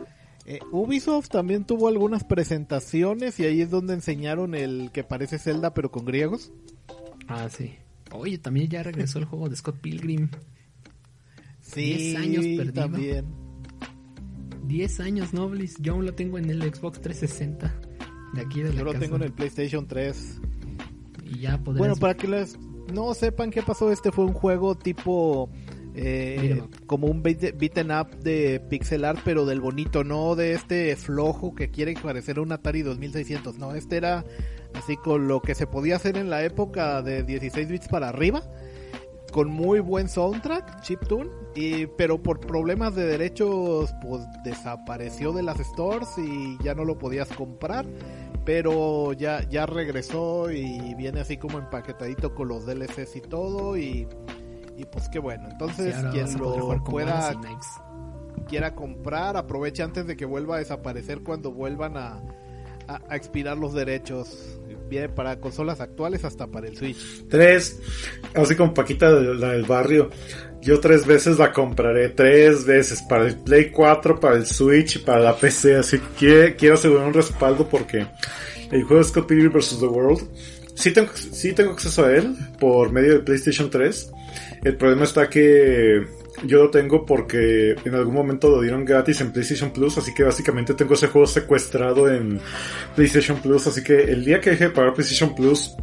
[0.46, 5.74] Eh, Ubisoft también tuvo algunas presentaciones y ahí es donde enseñaron el que parece Zelda
[5.74, 6.52] pero con griegos.
[7.28, 7.74] Ah, sí.
[8.12, 10.28] Oye, también ya regresó el juego de Scott Pilgrim.
[11.60, 12.72] Sí, 10 años perdido.
[12.72, 13.26] También.
[14.66, 15.76] 10 años, Noblis.
[15.80, 17.74] Yo aún lo tengo en el Xbox 360.
[18.34, 20.40] De aquí de Yo lo tengo en el PlayStation 3.
[21.30, 22.58] Y ya Bueno, para que les
[22.92, 25.48] no sepan qué pasó, este fue un juego tipo
[25.94, 31.54] eh, como un beaten up de pixel art, pero del bonito, no de este flojo
[31.54, 33.58] que quiere parecer un Atari 2600.
[33.58, 34.24] No, este era
[34.74, 38.42] así con lo que se podía hacer en la época de 16 bits para arriba,
[39.30, 45.58] con muy buen soundtrack, chiptune, y pero por problemas de derechos pues desapareció de las
[45.58, 47.86] stores y ya no lo podías comprar.
[48.44, 54.08] Pero ya, ya regresó y viene así como empaquetadito con los DLCs y todo y
[54.80, 55.46] y pues qué bueno.
[55.50, 57.38] Entonces, quien lo pueda
[58.48, 62.20] quiera comprar, aproveche antes de que vuelva a desaparecer cuando vuelvan a,
[62.88, 64.58] a, expirar los derechos.
[65.14, 67.28] Para consolas actuales hasta para el Switch.
[67.28, 67.80] Tres,
[68.34, 70.10] así como Paquita la del barrio.
[70.60, 75.20] Yo tres veces la compraré, tres veces, para el Play 4, para el Switch, para
[75.20, 78.06] la PC, así que quiero asegurar un respaldo porque
[78.70, 79.78] el juego Scott Pilgrim vs.
[79.80, 80.28] The World,
[80.74, 84.10] sí tengo, sí tengo acceso a él por medio del PlayStation 3,
[84.64, 86.04] el problema está que
[86.44, 90.22] yo lo tengo porque en algún momento lo dieron gratis en PlayStation Plus, así que
[90.22, 92.40] básicamente tengo ese juego secuestrado en
[92.94, 95.74] PlayStation Plus, así que el día que dejé de pagar PlayStation Plus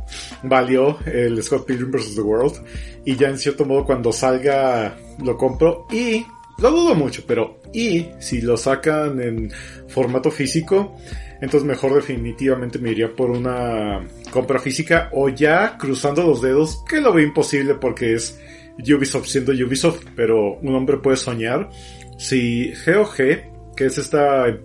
[0.44, 2.16] valió el Scott Pilgrim vs.
[2.16, 2.64] The World
[3.06, 6.26] y ya en cierto modo cuando salga lo compro y
[6.60, 9.52] lo dudo mucho, pero y si lo sacan en
[9.88, 10.98] formato físico,
[11.40, 17.00] entonces mejor definitivamente me iría por una compra física o ya cruzando los dedos, que
[17.00, 18.40] lo veo imposible porque es
[18.80, 21.70] Ubisoft siendo Ubisoft, pero un hombre puede soñar.
[22.18, 24.60] Si GOG, que es esta eh,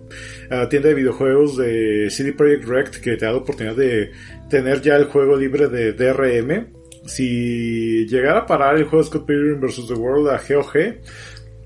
[0.69, 4.11] tienda de videojuegos de CD Projekt Red que te da la oportunidad de
[4.49, 6.67] tener ya el juego libre de DRM,
[7.05, 9.87] si llegara a parar el juego Scott Pilgrim vs.
[9.87, 11.01] The World a GOG,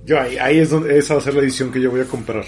[0.05, 2.05] yo ahí, ahí es donde esa va a ser la edición que yo voy a
[2.05, 2.45] comprar.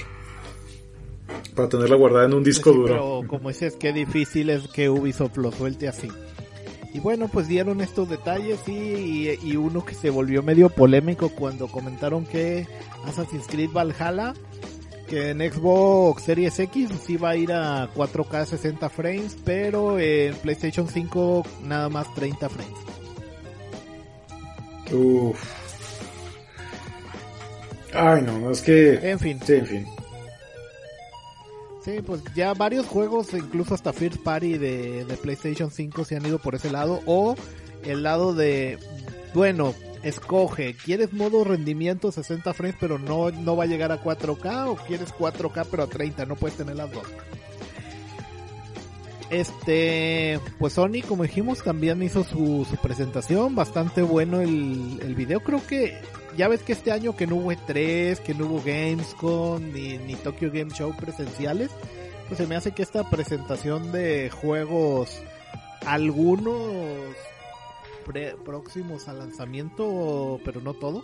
[1.55, 2.93] Para tenerla guardada en un disco duro.
[2.93, 6.07] Pero como dices, qué difícil es que Ubisoft lo suelte así.
[6.93, 11.67] Y bueno, pues dieron estos detalles y, y, uno que se volvió medio polémico cuando
[11.67, 12.67] comentaron que
[13.06, 14.33] Assassin's Creed Valhalla,
[15.08, 20.33] que en Xbox Series X sí va a ir a 4K 60 frames, pero en
[20.35, 22.79] PlayStation 5 nada más 30 frames.
[24.92, 25.60] Uff.
[27.94, 28.94] Ay, no, es que...
[28.96, 29.40] En fin.
[29.46, 29.98] Sí, en fin.
[31.84, 36.25] Sí, pues ya varios juegos, incluso hasta First Party de, de PlayStation 5 se han
[36.25, 37.02] ido por ese lado.
[37.06, 37.36] O
[37.84, 38.77] el lado de,
[39.34, 39.73] bueno,
[40.04, 44.75] escoge, ¿quieres modo rendimiento 60 frames pero no, no va a llegar a 4K o
[44.75, 46.25] quieres 4K pero a 30?
[46.25, 47.08] No puedes tener las dos.
[49.30, 55.40] Este, pues Sony, como dijimos, también hizo su, su presentación, bastante bueno el, el video.
[55.42, 56.02] Creo que
[56.40, 60.15] ya ves que este año que no hubo E3, que no hubo Gamescom ni, ni
[60.15, 61.69] Tokyo Game Show presenciales,
[62.29, 65.21] pues se me hace que esta presentación de juegos,
[65.85, 67.13] algunos
[68.46, 71.04] próximos al lanzamiento, pero no todo,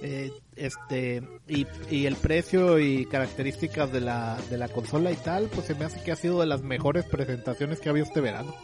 [0.00, 5.50] eh, este y, y, el precio y características de la, de la consola y tal,
[5.54, 8.22] pues se me hace que ha sido de las mejores presentaciones que ha habido este
[8.22, 8.54] verano.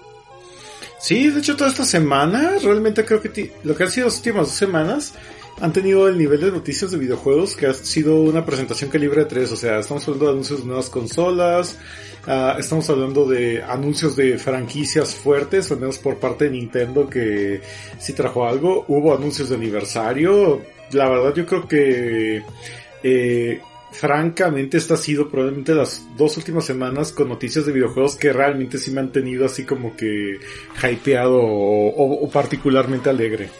[0.98, 4.46] Sí, de hecho toda esta semana, realmente creo que lo que han sido las últimas
[4.46, 5.12] dos semanas
[5.60, 9.52] han tenido el nivel de noticias de videojuegos que ha sido una presentación calibre 3,
[9.52, 11.78] o sea, estamos hablando de anuncios de nuevas consolas,
[12.26, 17.60] uh, estamos hablando de anuncios de franquicias fuertes, al menos por parte de Nintendo que
[17.98, 20.60] sí trajo algo, hubo anuncios de aniversario,
[20.92, 22.42] la verdad yo creo que
[23.02, 28.32] eh, francamente esta ha sido probablemente las dos últimas semanas con noticias de videojuegos que
[28.32, 30.38] realmente sí me han tenido así como que
[30.82, 33.50] hypeado o particularmente alegre.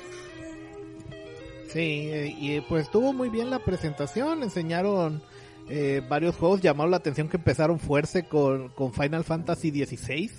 [1.72, 5.22] Sí, y pues estuvo muy bien la presentación, enseñaron
[5.68, 10.30] eh, varios juegos, llamaron la atención que empezaron fuerte con, con Final Fantasy XVI.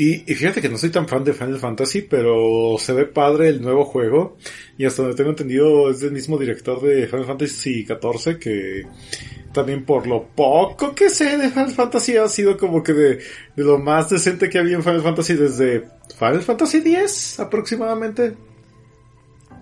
[0.00, 3.60] Y, fíjate que no soy tan fan de Final Fantasy, pero se ve padre el
[3.60, 4.36] nuevo juego.
[4.78, 8.86] Y hasta donde tengo entendido es del mismo director de Final Fantasy XIV que
[9.52, 13.16] también por lo poco que sé de Final Fantasy ha sido como que de,
[13.56, 18.36] de lo más decente que había en Final Fantasy desde Final Fantasy X aproximadamente.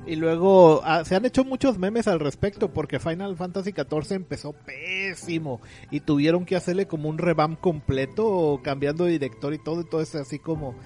[0.06, 4.52] Y luego ah, se han hecho muchos memes al respecto porque Final Fantasy XIV empezó
[4.52, 9.84] pésimo y tuvieron que hacerle como un revamp completo cambiando de director y todo, y
[9.84, 10.76] todo es así como,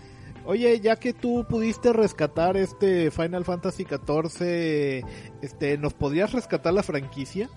[0.47, 5.05] oye, ya que tú pudiste rescatar este Final Fantasy XIV,
[5.43, 7.51] este, ¿nos podrías rescatar la franquicia?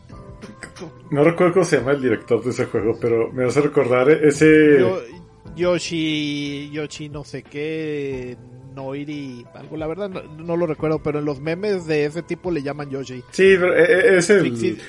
[1.12, 4.80] No recuerdo cómo se llama el director de ese juego, pero me hace recordar ese...
[5.56, 8.38] Yoshi, Yoshi no sé qué,
[8.74, 12.64] Noiri, algo, la verdad no, lo recuerdo, pero en los memes de ese tipo le
[12.64, 13.24] llaman Yoshi.
[13.32, 14.80] Sí, pero e, e, es el...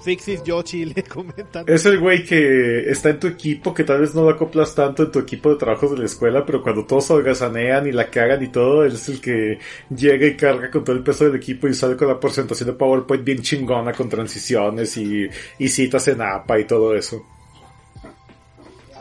[0.00, 1.64] Fixis, Yoshi le comentan.
[1.66, 5.04] Es el güey que está en tu equipo, que tal vez no lo acoplas tanto
[5.04, 8.42] en tu equipo de trabajos de la escuela, pero cuando todos holgazanean y la cagan
[8.42, 9.58] y todo, él es el que
[9.94, 12.76] llega y carga con todo el peso del equipo y sale con la presentación de
[12.76, 15.28] PowerPoint bien chingona con transiciones y,
[15.58, 17.24] y citas en APA y todo eso.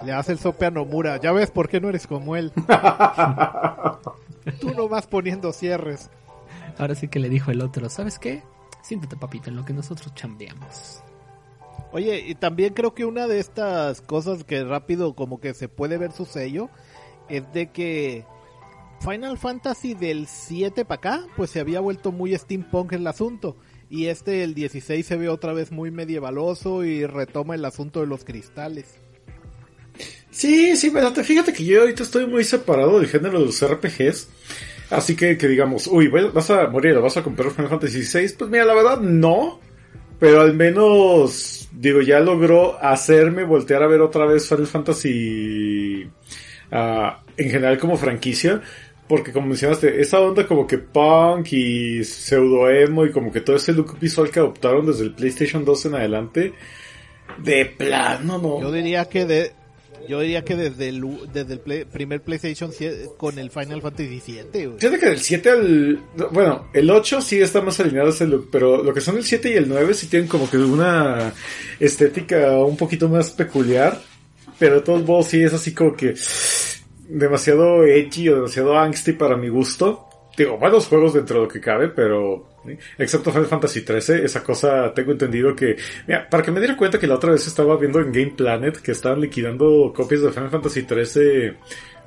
[0.06, 1.18] Le hace el sope a Nomura.
[1.18, 2.52] Ya ves por qué no eres como él.
[4.62, 6.10] Tú no vas poniendo cierres.
[6.78, 8.44] Ahora sí que le dijo el otro, ¿sabes qué?
[8.82, 11.04] Siéntate, papito, en lo que nosotros chambeamos.
[11.92, 15.98] Oye, y también creo que una de estas cosas que rápido como que se puede
[15.98, 16.70] ver su sello
[17.28, 18.26] es de que
[19.00, 23.58] Final Fantasy del 7 para acá, pues se había vuelto muy steampunk el asunto.
[23.90, 28.08] Y este, el 16, se ve otra vez muy medievaloso y retoma el asunto de
[28.08, 29.00] los cristales.
[30.40, 34.30] Sí, sí, pero fíjate que yo ahorita estoy muy separado del género de los RPGs.
[34.90, 38.36] Así que, que digamos, uy, vas a morir, vas a comprar Final Fantasy VI.
[38.38, 39.60] Pues mira, la verdad no.
[40.18, 46.10] Pero al menos, digo, ya logró hacerme voltear a ver otra vez Final Fantasy
[46.72, 48.62] uh, en general como franquicia.
[49.10, 53.58] Porque como mencionaste, esa onda como que punk y pseudo emo y como que todo
[53.58, 56.54] ese look visual que adoptaron desde el PlayStation 2 en adelante,
[57.40, 58.62] de plano no.
[58.62, 59.59] Yo diría que de,
[60.10, 62.72] yo diría que desde el, desde el primer PlayStation
[63.16, 64.72] con el Final Fantasy VII.
[64.80, 66.00] Fíjate que del 7 al...
[66.32, 68.12] Bueno, el 8 sí está más alineado
[68.52, 71.32] pero lo que son el 7 y el 9 sí tienen como que una
[71.80, 74.02] estética un poquito más peculiar.
[74.58, 76.16] Pero de todos modos sí es así como que
[77.08, 80.08] demasiado edgy o demasiado angsty para mi gusto.
[80.36, 82.50] Digo, buenos juegos dentro de lo que cabe, pero
[82.98, 85.76] excepto Final Fantasy XIII, esa cosa tengo entendido que,
[86.08, 88.78] mira, para que me diera cuenta que la otra vez estaba viendo en Game Planet
[88.78, 91.54] que estaban liquidando copias de Final Fantasy XIII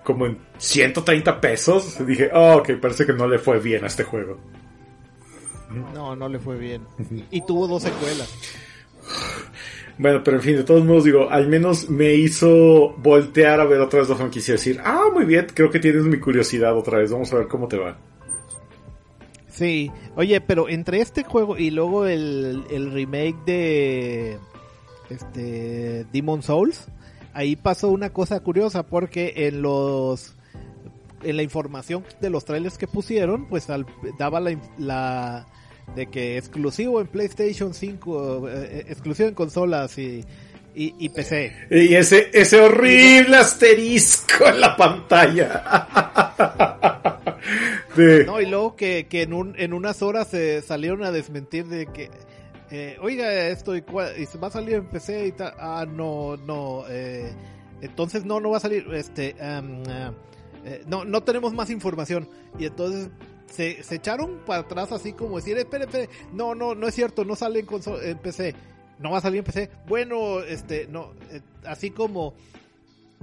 [0.03, 4.05] como en 130 pesos, dije, oh, ok, parece que no le fue bien a este
[4.05, 4.39] juego.
[5.95, 6.83] No, no le fue bien.
[7.31, 8.29] Y tuvo dos secuelas.
[9.99, 13.81] Bueno, pero en fin, de todos modos digo, al menos me hizo voltear a ver
[13.81, 16.99] otra vez la franquicia y decir, ah, muy bien, creo que tienes mi curiosidad otra
[16.99, 17.97] vez, vamos a ver cómo te va.
[19.53, 24.39] Sí, oye, pero entre este juego y luego el, remake de
[25.11, 26.87] este Demon Souls,
[27.35, 30.35] ahí pasó una cosa curiosa porque en los
[31.23, 33.69] en la información de los trailers que pusieron, pues
[34.19, 35.47] daba la, la,
[35.95, 40.25] de que exclusivo en PlayStation 5, eh, exclusivo en consolas y
[40.75, 41.53] y, PC.
[41.71, 45.89] Y ese, ese horrible asterisco en la pantalla.
[48.27, 51.87] No, y luego que, que en, un, en unas horas se salieron a desmentir de
[51.87, 52.11] que,
[52.71, 53.85] eh, oiga, esto y,
[54.19, 55.55] y, se va a salir en PC y tal.
[55.59, 57.33] Ah, no, no, eh,
[57.81, 59.83] entonces no, no va a salir, este, um,
[60.65, 62.29] eh, no, no tenemos más información.
[62.59, 63.11] Y entonces
[63.51, 67.37] se, echaron para atrás así como decir, espere, espere, no, no, no es cierto, no
[67.37, 68.55] sale en, PC
[68.99, 69.71] no va a salir en PC.
[69.89, 71.13] Bueno, este, no,
[71.65, 72.35] así como,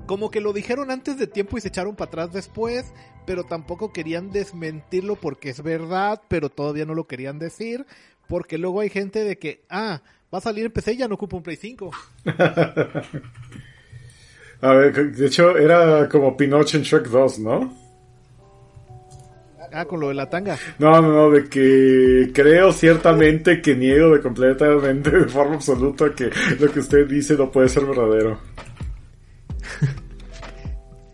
[0.06, 2.94] como que lo dijeron antes de tiempo y se echaron para atrás después,
[3.26, 7.86] pero tampoco querían desmentirlo porque es verdad, pero todavía no lo querían decir,
[8.28, 10.02] porque luego hay gente de que, ah,
[10.34, 11.92] va a salir en PC y ya no ocupa un Play 5.
[14.62, 17.90] a ver, de hecho era como Pinocho en Shrek 2, ¿no?
[19.72, 20.58] Ah, con lo de la tanga.
[20.80, 26.32] No, no, no, de que creo ciertamente que niego de completamente, de forma absoluta, que
[26.60, 28.40] lo que usted dice no puede ser verdadero.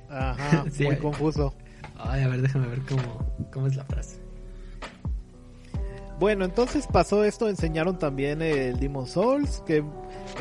[0.09, 1.53] Ajá, muy confuso.
[1.97, 4.25] Ay, a ver, déjame ver cómo, cómo es la frase.
[6.19, 9.83] Bueno, entonces pasó esto, enseñaron también el Demon Souls, que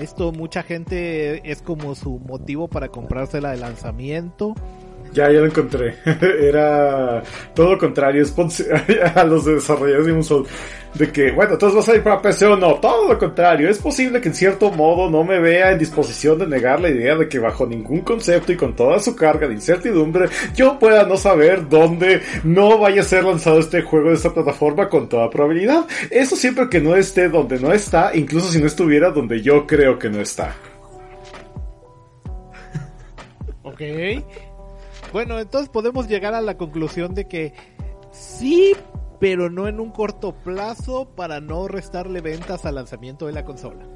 [0.01, 4.55] esto mucha gente es como su motivo para comprársela de lanzamiento.
[5.15, 5.95] Ya, ya lo encontré.
[6.05, 7.23] Era
[7.55, 8.25] todo lo contrario.
[9.15, 10.47] A los desarrolladores de un sol.
[10.95, 12.75] De que, bueno, entonces vas a ir para PC o no.
[12.75, 13.69] Todo lo contrario.
[13.69, 17.17] Es posible que en cierto modo no me vea en disposición de negar la idea
[17.17, 21.17] de que bajo ningún concepto y con toda su carga de incertidumbre, yo pueda no
[21.17, 25.87] saber dónde no vaya a ser lanzado este juego de esta plataforma con toda probabilidad.
[26.11, 29.99] Eso siempre que no esté donde no está, incluso si no estuviera donde yo creo
[29.99, 30.55] que no está.
[33.63, 33.81] Ok.
[35.15, 37.53] Bueno, entonces podemos llegar a la conclusión de que
[38.11, 38.73] sí,
[39.21, 43.87] pero no en un corto plazo para no restarle ventas al lanzamiento de la consola.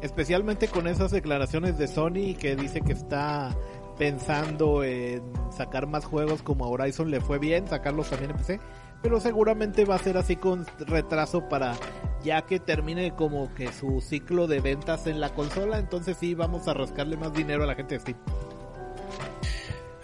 [0.00, 3.54] Especialmente con esas declaraciones de Sony que dice que está
[3.98, 5.22] pensando en
[5.54, 8.60] sacar más juegos como a Horizon le fue bien, sacarlos también en PC
[9.02, 11.74] pero seguramente va a ser así con retraso para
[12.22, 16.68] ya que termine como que su ciclo de ventas en la consola, entonces sí vamos
[16.68, 18.18] a rascarle más dinero a la gente de Steam.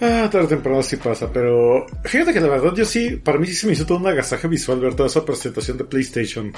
[0.01, 3.47] Ah, tarde o temprano sí pasa, pero fíjate que la verdad yo sí, para mí
[3.47, 6.53] sí se me hizo todo un agasaje visual ver toda esa presentación de PlayStation.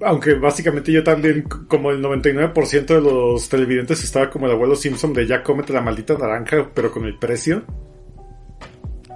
[0.00, 5.12] Aunque básicamente yo también, como el 99% de los televidentes estaba como el abuelo Simpson
[5.12, 7.64] de ya cómete la maldita naranja, pero con el precio.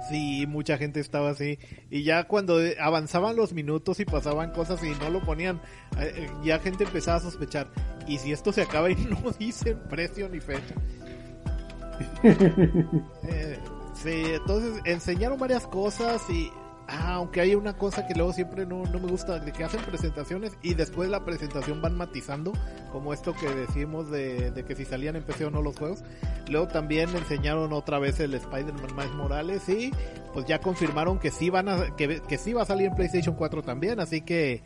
[0.09, 1.59] Sí, mucha gente estaba así.
[1.89, 5.61] Y ya cuando avanzaban los minutos y pasaban cosas y no lo ponían,
[5.99, 7.67] eh, eh, ya gente empezaba a sospechar.
[8.07, 10.75] ¿Y si esto se acaba y no dicen precio ni fecha?
[13.25, 13.59] Eh,
[13.93, 16.51] sí, entonces enseñaron varias cosas y
[16.87, 20.57] Ah, aunque hay una cosa que luego siempre no, me gusta, de que hacen presentaciones
[20.61, 22.51] y después la presentación van matizando,
[22.91, 26.03] como esto que decimos de, que si salían en PC o no los juegos.
[26.49, 29.91] Luego también enseñaron otra vez el Spider-Man Miles Morales y
[30.33, 33.35] pues ya confirmaron que sí van a, que, que sí va a salir en PlayStation
[33.35, 34.63] 4 también, así que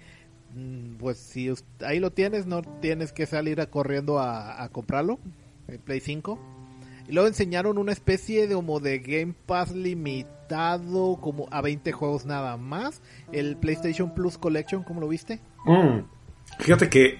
[0.55, 1.53] mm, pues si
[1.86, 5.20] ahí lo tienes, no tienes que salir corriendo a, a comprarlo,
[5.68, 6.57] en Play 5.
[7.08, 12.26] Y luego enseñaron una especie de como de Game Pass limitado, como a 20 juegos
[12.26, 13.01] nada más.
[13.32, 15.39] El PlayStation Plus Collection, ¿cómo lo viste?
[15.66, 15.99] Mm.
[16.60, 17.18] Fíjate que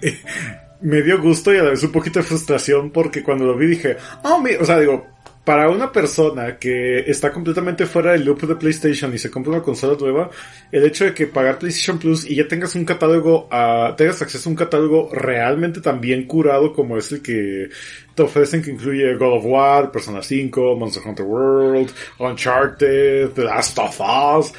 [0.80, 3.66] me dio gusto y a la vez un poquito de frustración porque cuando lo vi
[3.66, 5.06] dije, oh, o sea, digo,
[5.48, 9.62] para una persona que está completamente fuera del loop de PlayStation y se compra una
[9.62, 10.28] consola nueva,
[10.70, 14.46] el hecho de que pagar PlayStation Plus y ya tengas un catálogo, uh, tengas acceso
[14.46, 17.70] a un catálogo realmente tan bien curado como es el que
[18.14, 23.78] te ofrecen, que incluye God of War, Persona 5, Monster Hunter World, Uncharted, The Last
[23.78, 24.52] of Us,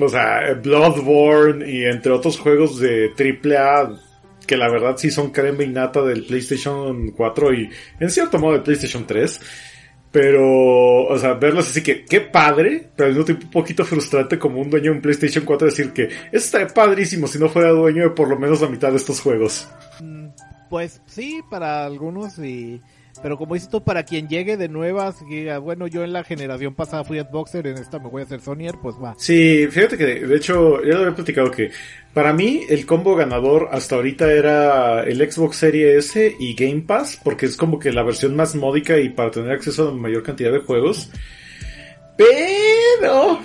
[0.00, 4.00] o sea, Bloodborne y entre otros juegos de AAA
[4.46, 7.70] que la verdad sí son crema innata del PlayStation 4 y
[8.00, 9.68] en cierto modo del PlayStation 3
[10.12, 14.38] pero, o sea, verlos así que, qué padre, pero al mismo tiempo un poquito frustrante
[14.38, 18.02] como un dueño de un PlayStation 4 decir que está padrísimo si no fuera dueño
[18.02, 19.68] de por lo menos la mitad de estos juegos.
[20.00, 20.26] Mm,
[20.68, 22.80] pues sí, para algunos y
[23.22, 26.74] pero como dices tú, para quien llegue de nuevas, diga, bueno, yo en la generación
[26.74, 29.14] pasada fui Xboxer, en esta me voy a hacer Sonyer, pues va.
[29.18, 31.70] Sí, fíjate que de hecho, ya lo había platicado que
[32.14, 37.20] para mí el combo ganador hasta ahorita era el Xbox Series S y Game Pass,
[37.22, 40.52] porque es como que la versión más módica y para tener acceso a mayor cantidad
[40.52, 41.10] de juegos.
[42.16, 43.40] Pero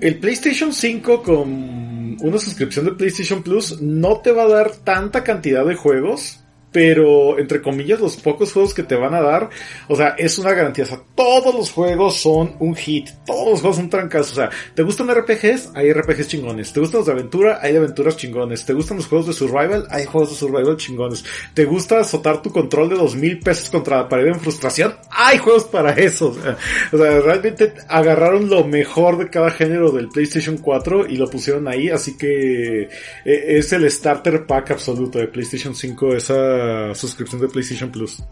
[0.00, 5.24] el PlayStation 5 con una suscripción de PlayStation Plus no te va a dar tanta
[5.24, 6.40] cantidad de juegos
[6.76, 9.48] pero entre comillas los pocos juegos que te van a dar,
[9.88, 13.60] o sea, es una garantía, o sea, todos los juegos son un hit, todos los
[13.62, 15.70] juegos son trancas, o sea, ¿te gustan RPGs?
[15.74, 17.60] Hay RPGs chingones, ¿te gustan los de aventura?
[17.62, 19.86] Hay aventuras chingones, ¿te gustan los juegos de survival?
[19.88, 21.24] Hay juegos de survival chingones,
[21.54, 24.96] ¿te gusta azotar tu control de dos mil pesos contra la pared en frustración?
[25.10, 26.58] Hay juegos para eso, o sea,
[26.92, 31.68] o sea, realmente agarraron lo mejor de cada género del PlayStation 4 y lo pusieron
[31.68, 32.88] ahí, así que eh,
[33.24, 38.22] es el starter pack absoluto de PlayStation 5 esa suscripción de PlayStation Plus.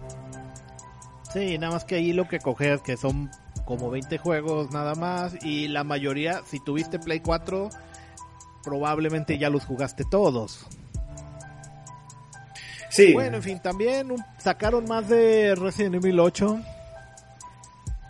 [1.32, 3.30] Sí, nada más que ahí lo que coges que son
[3.64, 7.70] como 20 juegos nada más y la mayoría, si tuviste Play 4,
[8.62, 10.66] probablemente ya los jugaste todos.
[12.90, 13.12] Sí.
[13.12, 16.60] Bueno, en fin, también sacaron más de Resident Evil 8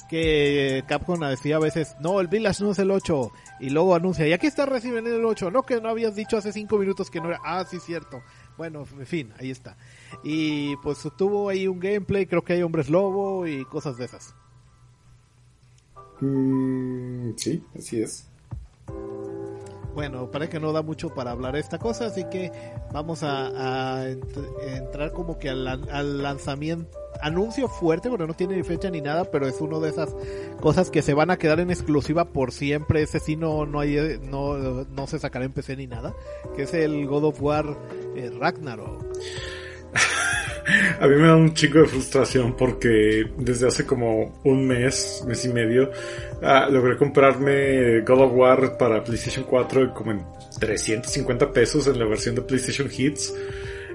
[0.09, 4.27] que Capcom decía a veces, no, el Village no es el 8, y luego anuncia,
[4.27, 7.21] y aquí está Resident Evil 8, no que no habías dicho hace 5 minutos que
[7.21, 8.23] no era, ah, sí, cierto.
[8.57, 9.77] Bueno, en fin, ahí está.
[10.23, 14.35] Y pues tuvo ahí un gameplay, creo que hay hombres lobo y cosas de esas.
[16.21, 18.29] Mm, sí, así es.
[19.95, 22.51] Bueno, parece que no da mucho para hablar esta cosa, así que
[22.93, 24.09] vamos a,
[24.67, 29.25] entrar como que al, al, lanzamiento, anuncio fuerte, porque no tiene ni fecha ni nada,
[29.25, 30.15] pero es una de esas
[30.61, 33.03] cosas que se van a quedar en exclusiva por siempre.
[33.03, 36.15] Ese sí no, no, hay, no, no se sacará en PC ni nada,
[36.55, 37.77] que es el God of War
[38.15, 39.05] eh, Ragnarok.
[41.01, 45.45] A mí me da un chico de frustración porque desde hace como un mes, mes
[45.45, 45.91] y medio,
[46.43, 50.25] ah, logré comprarme God of War para PlayStation 4 como en
[50.59, 53.35] 350 pesos en la versión de PlayStation Hits.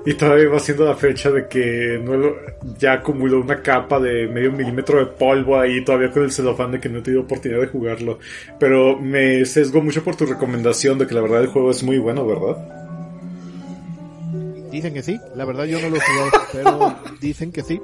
[0.05, 2.35] Y todavía va siendo la fecha de que no
[2.77, 6.79] ya acumuló una capa de medio milímetro de polvo ahí todavía con el celofán de
[6.79, 8.19] que no he tenido oportunidad de jugarlo.
[8.59, 11.97] Pero me sesgo mucho por tu recomendación de que la verdad el juego es muy
[11.97, 12.57] bueno, ¿verdad?
[14.71, 17.81] Dicen que sí, la verdad yo no lo he jugado, pero dicen que sí.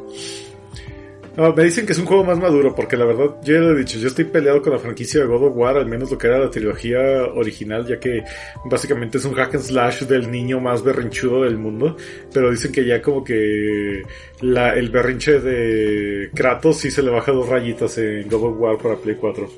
[1.37, 3.75] No, me dicen que es un juego más maduro, porque la verdad, yo ya lo
[3.75, 6.17] he dicho, yo estoy peleado con la franquicia de God of War, al menos lo
[6.17, 6.99] que era la trilogía
[7.33, 8.23] original, ya que
[8.65, 11.97] básicamente es un hack and slash del niño más berrinchudo del mundo,
[12.33, 14.03] pero dicen que ya como que
[14.41, 18.77] la, el berrinche de Kratos sí se le baja dos rayitas en God of War
[18.77, 19.49] para Play 4.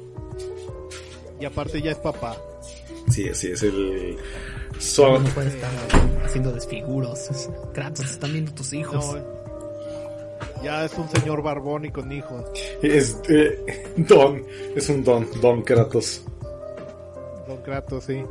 [1.39, 2.35] Y aparte ya es papá.
[3.09, 4.17] Sí, así es el
[4.79, 5.23] son...
[5.23, 5.71] No estar
[6.23, 7.29] haciendo desfiguros.
[7.73, 9.17] Kratos, están viendo tus hijos.
[10.63, 12.45] Ya es un señor barbón y con hijos.
[12.81, 14.43] Es eh, Don,
[14.75, 16.23] es un Don, Don Kratos.
[17.47, 18.23] Don Kratos, sí.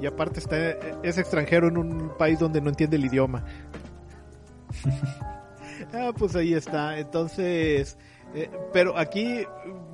[0.00, 0.70] Y aparte está,
[1.02, 3.44] es extranjero en un país donde no entiende el idioma.
[5.92, 6.98] ah, pues ahí está.
[6.98, 7.96] Entonces,
[8.34, 9.44] eh, pero aquí,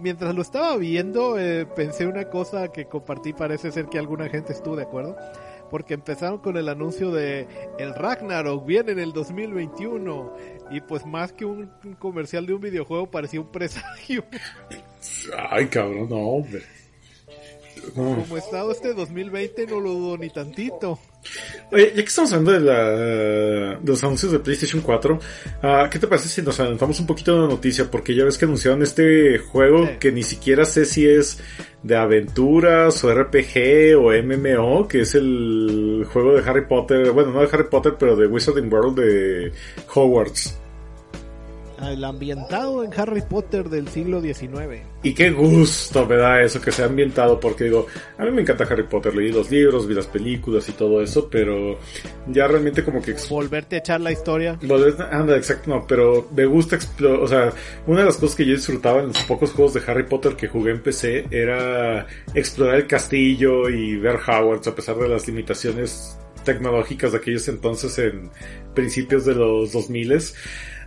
[0.01, 4.53] mientras lo estaba viendo, eh, pensé una cosa que compartí, parece ser que alguna gente
[4.53, 5.17] estuvo de acuerdo
[5.71, 7.47] porque empezaron con el anuncio de
[7.79, 10.37] el Ragnarok viene en el 2021
[10.71, 14.25] y pues más que un, comercial de un videojuego parecía un presagio.
[15.51, 16.63] Ay, cabrón, no, hombre.
[17.95, 20.99] Como estado este 2020 no lo dudo ni tantito.
[21.73, 25.19] Oye, ya que estamos hablando de, la, los anuncios de PlayStation 4,
[25.63, 27.91] ah, ¿qué te parece si nos adelantamos un poquito de la noticia?
[27.91, 31.41] Porque ya ves que anunciaron este juego que ni siquiera sé si es
[31.83, 37.41] de aventuras o RPG o MMO, que es el juego de Harry Potter, bueno, no
[37.41, 39.53] de Harry Potter, pero de Wizarding World de
[39.95, 40.64] Hogwarts
[41.83, 44.83] el ambientado en Harry Potter del siglo XIX.
[45.03, 47.87] Y qué gusto me da eso que sea ambientado, porque digo,
[48.19, 51.29] a mí me encanta Harry Potter, leí los libros, vi las películas y todo eso,
[51.31, 51.79] pero
[52.29, 53.15] ya realmente como que...
[53.29, 54.59] Volverte a echar la historia.
[55.11, 57.53] anda, exacto, no, pero me gusta explorar, o sea,
[57.87, 60.49] una de las cosas que yo disfrutaba en los pocos juegos de Harry Potter que
[60.49, 66.19] jugué en PC era explorar el castillo y ver Hogwarts a pesar de las limitaciones
[66.45, 68.31] tecnológicas de aquellos entonces en
[68.75, 70.05] principios de los 2000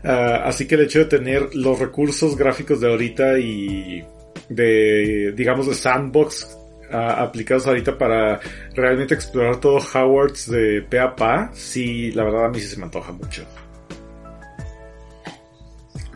[0.04, 4.04] Ah, así que el hecho de tener los recursos gráficos de ahorita y
[4.50, 6.58] de, digamos, de sandbox
[6.92, 8.40] ah, aplicados ahorita para
[8.74, 12.78] realmente explorar todo Hogwarts de pe a pa, sí, la verdad a mí sí se
[12.78, 13.46] me antoja mucho.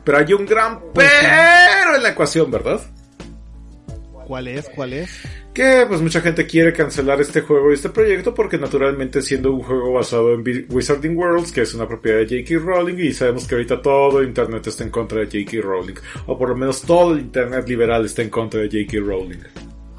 [0.03, 2.81] Pero hay un gran pero en la ecuación, ¿verdad?
[4.25, 4.69] ¿Cuál es?
[4.69, 5.19] ¿Cuál es?
[5.53, 9.61] Que pues mucha gente quiere cancelar este juego y este proyecto porque naturalmente siendo un
[9.61, 12.63] juego basado en Wizarding Worlds, que es una propiedad de J.K.
[12.65, 15.61] Rowling y sabemos que ahorita todo el internet está en contra de J.K.
[15.61, 15.95] Rowling,
[16.25, 19.05] o por lo menos todo el internet liberal está en contra de J.K.
[19.05, 19.39] Rowling.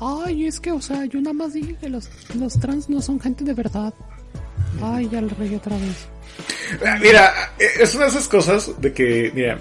[0.00, 3.20] Ay, es que, o sea, yo nada más dije que los, los trans no son
[3.20, 3.94] gente de verdad.
[4.82, 6.09] Ay, ya lo reí otra vez.
[6.84, 9.59] Ah, mira, es una de esas cosas de que, mira,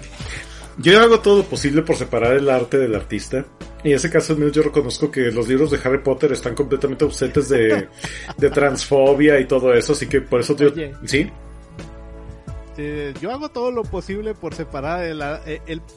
[0.78, 3.44] yo hago todo lo posible por separar el arte del artista.
[3.84, 7.48] Y en ese caso yo reconozco que los libros de Harry Potter están completamente ausentes
[7.48, 7.88] de,
[8.36, 10.70] de transfobia y todo eso, así que por eso yo...
[11.04, 11.30] ¿Sí?
[12.72, 15.22] Este, yo hago todo lo posible por separar el,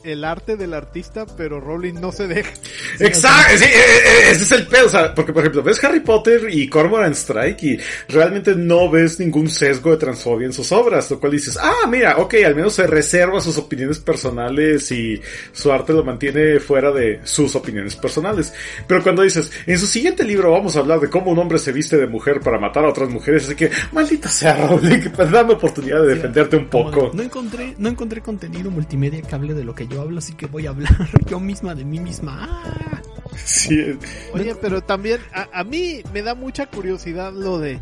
[0.03, 2.51] el, arte del artista, pero Rowling no se deja.
[2.99, 6.01] Exacto, sí, eh, eh, ese es el pedo, o sea, porque por ejemplo, ves Harry
[6.01, 11.09] Potter y Cormoran Strike y realmente no ves ningún sesgo de transfobia en sus obras,
[11.11, 15.21] lo cual dices, ah, mira, ok, al menos se reserva sus opiniones personales y
[15.53, 18.53] su arte lo mantiene fuera de sus opiniones personales.
[18.85, 21.71] Pero cuando dices, en su siguiente libro vamos a hablar de cómo un hombre se
[21.71, 26.01] viste de mujer para matar a otras mujeres, así que, maldita sea Rowling, dame oportunidad
[26.01, 27.11] de defenderte un poco.
[27.13, 30.45] No encontré, no encontré contenido multimedia que hable de lo que yo hablo, así que
[30.47, 32.47] voy a hablar yo misma de mí misma.
[32.49, 33.01] Ah.
[33.35, 33.97] Sí.
[34.33, 37.79] Oye, pero también a, mí me da mucha curiosidad lo de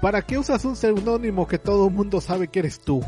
[0.00, 3.02] ¿para qué usas un seudónimo que todo el mundo sabe que eres tú?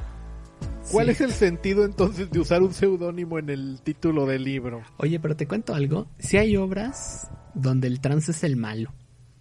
[0.91, 4.83] ¿Cuál es el sentido entonces de usar un seudónimo en el título del libro?
[4.97, 6.09] Oye, pero te cuento algo.
[6.19, 8.93] Si hay obras donde el trans es el malo.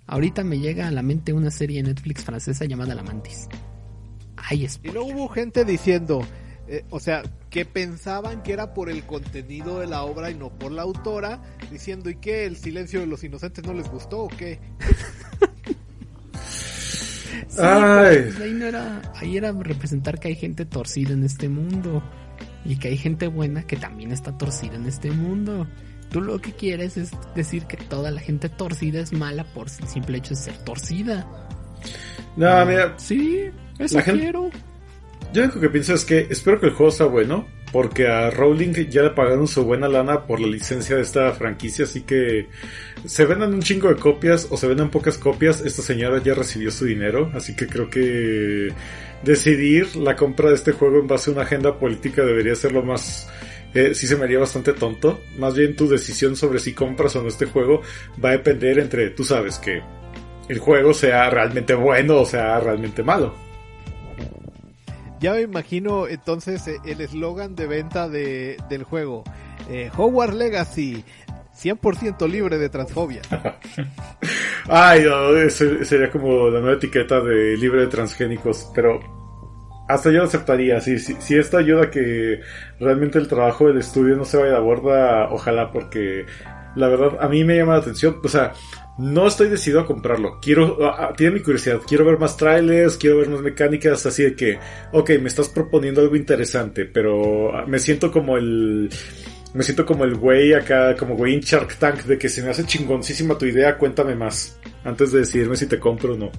[0.08, 3.48] Ahorita me llega a la mente una serie en Netflix francesa llamada La Mantis.
[4.38, 6.22] Ay, y no hubo gente diciendo,
[6.68, 10.50] eh, o sea, que pensaban que era por el contenido de la obra y no
[10.50, 12.46] por la autora, diciendo, ¿y qué?
[12.46, 14.60] ¿El silencio de los inocentes no les gustó o qué?
[17.60, 18.18] Ay.
[18.24, 22.04] Pues, ahí, no era, ahí era representar que hay gente torcida en este mundo
[22.66, 25.68] y que hay gente buena que también está torcida en este mundo.
[26.12, 29.88] Tú lo que quieres es decir que toda la gente torcida es mala por el
[29.88, 31.47] simple hecho de ser torcida.
[32.36, 32.94] No, mira.
[32.98, 33.50] Sí,
[33.80, 34.50] eso quiero.
[35.34, 38.74] Yo lo que pienso es que espero que el juego sea bueno, porque a Rowling
[38.90, 42.48] ya le pagaron su buena lana por la licencia de esta franquicia, así que
[43.06, 46.72] se vendan un chingo de copias o se vendan pocas copias, esta señora ya recibió
[46.72, 48.70] su dinero, así que creo que
[49.24, 52.84] decidir la compra de este juego en base a una agenda política debería ser lo
[52.84, 53.30] más...
[53.74, 55.22] Eh, sí se me haría bastante tonto.
[55.38, 57.82] Más bien tu decisión sobre si compras o no este juego
[58.24, 59.82] va a depender entre, tú sabes, que
[60.48, 63.34] el juego sea realmente bueno o sea realmente malo.
[65.20, 69.24] Ya me imagino entonces eh, el eslogan de venta de, del juego.
[69.70, 71.04] Eh, Hogwarts Legacy,
[71.60, 73.22] 100% libre de transfobia.
[74.70, 79.00] Ay, no, sería como la nueva etiqueta de libre de transgénicos, pero
[79.88, 80.80] hasta yo lo aceptaría.
[80.82, 82.42] Si, si, si esto ayuda a que
[82.80, 86.26] realmente el trabajo del estudio no se vaya a borda, ojalá, porque
[86.76, 88.20] la verdad a mí me llama la atención.
[88.24, 88.54] O sea,
[88.98, 90.40] no estoy decidido a comprarlo.
[90.42, 91.82] Quiero, ah, ah, tiene mi curiosidad.
[91.88, 94.60] Quiero ver más trailers, quiero ver más mecánicas, así de que,
[94.92, 98.90] ok, me estás proponiendo algo interesante, pero ah, me siento como el,
[99.54, 102.50] me siento como el güey acá, como güey en Shark Tank, de que se me
[102.50, 106.32] hace chingoncísima tu idea, cuéntame más, antes de decidirme si te compro o no.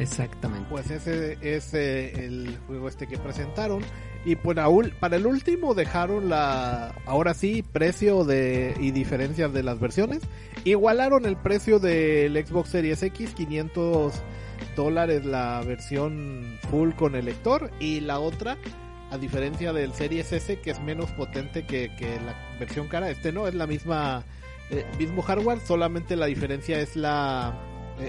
[0.00, 0.66] Exactamente.
[0.70, 3.82] Pues ese es el juego este que presentaron.
[4.24, 4.56] Y pues
[4.98, 10.22] para el último dejaron la, ahora sí, precio de y diferencias de las versiones.
[10.64, 14.12] Igualaron el precio del Xbox Series X, 500
[14.76, 18.58] dólares la versión full con el lector y la otra,
[19.10, 21.90] a diferencia del Series S que es menos potente que,
[22.24, 24.24] la versión cara, este no, es la misma,
[24.70, 27.54] eh, mismo hardware, solamente la diferencia es la,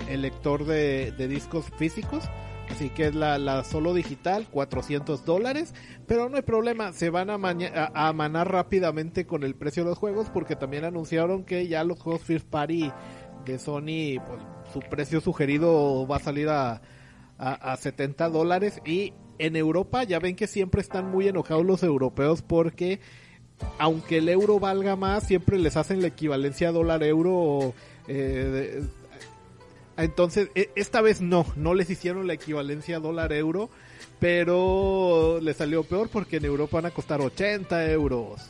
[0.09, 2.29] el lector de discos físicos
[2.71, 5.73] Así que es la, solo digital, 400 dólares.
[6.07, 7.35] Pero no hay problema, se van a,
[7.93, 11.99] a, manar rápidamente con el precio de los juegos porque también anunciaron que ya los
[11.99, 12.91] juegos First Party
[13.45, 16.81] de Sony, pues su precio sugerido va a salir a,
[17.37, 18.81] a, 70 dólares.
[18.85, 22.99] Y en Europa ya ven que siempre están muy enojados los europeos porque
[23.77, 27.73] aunque el euro valga más, siempre les hacen la equivalencia dólar-euro.
[28.07, 28.81] Eh,
[30.03, 33.69] entonces, e, esta vez no, no les hicieron la equivalencia dólar-euro,
[34.19, 38.41] pero les salió peor porque en Europa van a costar 80 euros.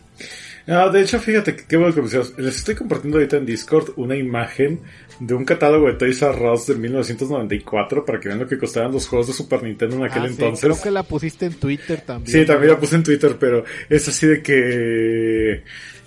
[0.68, 2.02] Ah, de hecho, fíjate qué bueno que
[2.42, 4.82] Les estoy compartiendo ahorita en Discord una imagen
[5.20, 8.92] de un catálogo de Toys R Us de 1994 para que vean lo que costaban
[8.92, 10.66] los juegos de Super Nintendo en aquel ah, entonces.
[10.66, 12.40] Creo que la pusiste en Twitter también.
[12.40, 15.64] Sí, también la puse en Twitter, pero es así de que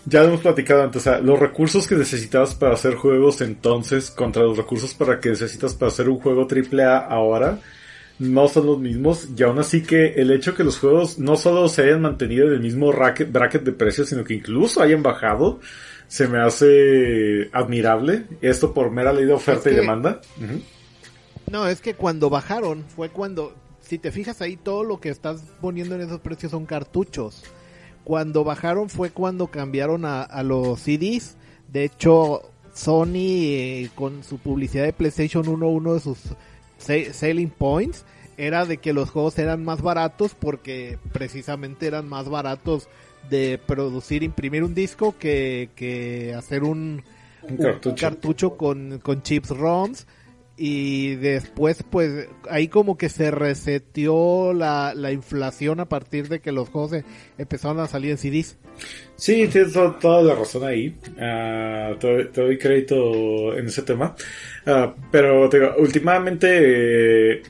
[0.06, 4.10] ya lo hemos platicado antes, o sea, los recursos que necesitabas para hacer juegos entonces
[4.10, 7.60] contra los recursos para que necesitas para hacer un juego AAA ahora
[8.18, 11.68] no son los mismos y aún así que el hecho que los juegos no solo
[11.68, 15.60] se hayan mantenido en el mismo bracket de precios, sino que incluso hayan bajado,
[16.06, 18.26] se me hace admirable.
[18.40, 20.20] Esto por mera ley de oferta y demanda.
[21.50, 25.42] No, es que cuando bajaron fue cuando, si te fijas ahí, todo lo que estás
[25.60, 27.42] poniendo en esos precios son cartuchos.
[28.04, 31.36] Cuando bajaron fue cuando cambiaron a, los CDs.
[31.72, 32.42] De hecho,
[32.72, 36.18] Sony eh, con su publicidad de PlayStation 1, uno de sus
[36.78, 38.04] selling points
[38.36, 42.88] era de que los juegos eran más baratos porque precisamente eran más baratos
[43.30, 47.02] de producir, imprimir un disco que, que hacer un,
[47.96, 50.06] cartucho, con, con chips ROMs
[50.56, 56.52] y después pues ahí como que se reseteó la, la inflación a partir de que
[56.52, 56.92] los juegos
[57.38, 58.56] empezaron a salir en CDs.
[59.16, 60.96] Sí, tienes toda la razón ahí.
[61.16, 64.14] Uh, te, doy crédito en ese tema.
[64.66, 67.42] Uh, pero te digo, últimamente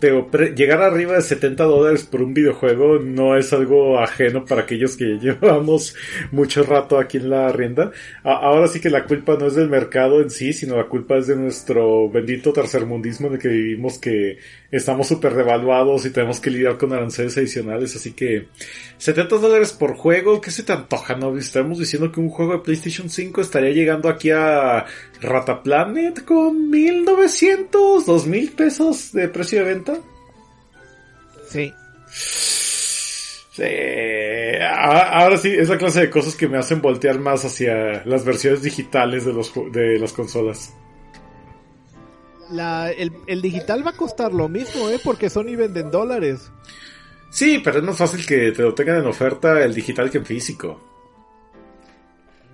[0.00, 4.96] pero llegar arriba de 70 dólares por un videojuego no es algo ajeno para aquellos
[4.96, 5.94] que llevamos
[6.30, 7.90] mucho rato aquí en la rienda.
[8.22, 11.26] ahora sí que la culpa no es del mercado en sí, sino la culpa es
[11.26, 14.38] de nuestro bendito tercermundismo en el que vivimos que
[14.70, 17.96] estamos súper devaluados y tenemos que lidiar con aranceles adicionales.
[17.96, 18.48] Así que
[18.98, 21.14] 70 dólares por juego, ¿qué se te antoja?
[21.16, 24.84] No estamos diciendo que un juego de PlayStation 5 estaría llegando aquí a
[25.20, 29.98] Rataplanet con 1900, 2000 pesos de precio de venta.
[31.48, 31.72] Sí.
[32.10, 33.64] Sí.
[34.70, 38.62] Ahora sí, es la clase de cosas que me hacen voltear más hacia las versiones
[38.62, 40.74] digitales de, los, de las consolas.
[42.50, 45.00] La, el, el, digital va a costar lo mismo, ¿eh?
[45.02, 46.50] Porque Sony vende en dólares.
[47.30, 50.26] Sí, pero es más fácil que te lo tengan en oferta el digital que en
[50.26, 50.80] físico.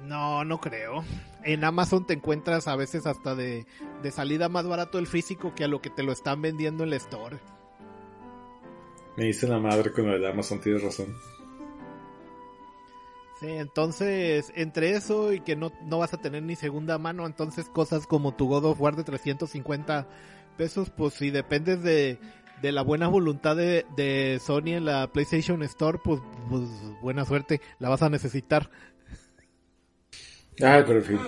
[0.07, 1.05] No, no creo.
[1.45, 3.67] En Amazon te encuentras a veces hasta de,
[4.03, 6.89] de salida más barato el físico que a lo que te lo están vendiendo en
[6.89, 7.39] el store.
[9.17, 11.15] Me dice la madre con lo de Amazon, tienes razón.
[13.45, 17.67] Sí, entonces, entre eso y que no, no vas a tener ni segunda mano, entonces
[17.69, 20.07] cosas como tu God of War de 350
[20.57, 22.19] pesos, pues si dependes de,
[22.63, 26.63] de la buena voluntad de, de, Sony en la PlayStation Store, pues, pues,
[27.03, 28.71] buena suerte, la vas a necesitar.
[30.63, 31.21] Ay, pero en fin.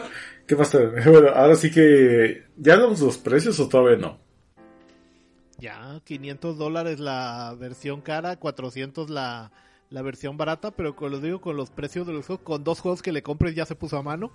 [0.46, 0.72] ¿Qué más
[1.06, 2.44] Bueno, ahora sí que.
[2.56, 4.20] ¿Ya hablamos los precios o todavía no?
[5.58, 9.50] Ya, 500 dólares la versión cara, 400 la,
[9.90, 12.80] la versión barata, pero con lo digo con los precios de los juegos, con dos
[12.80, 14.32] juegos que le compres ya se puso a mano.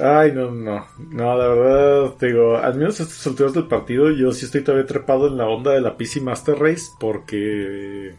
[0.00, 4.32] Ay, no, no, no, la verdad, te digo, al menos estos alturas del partido, yo
[4.32, 8.16] sí estoy todavía trepado en la onda de la PC Master Race, porque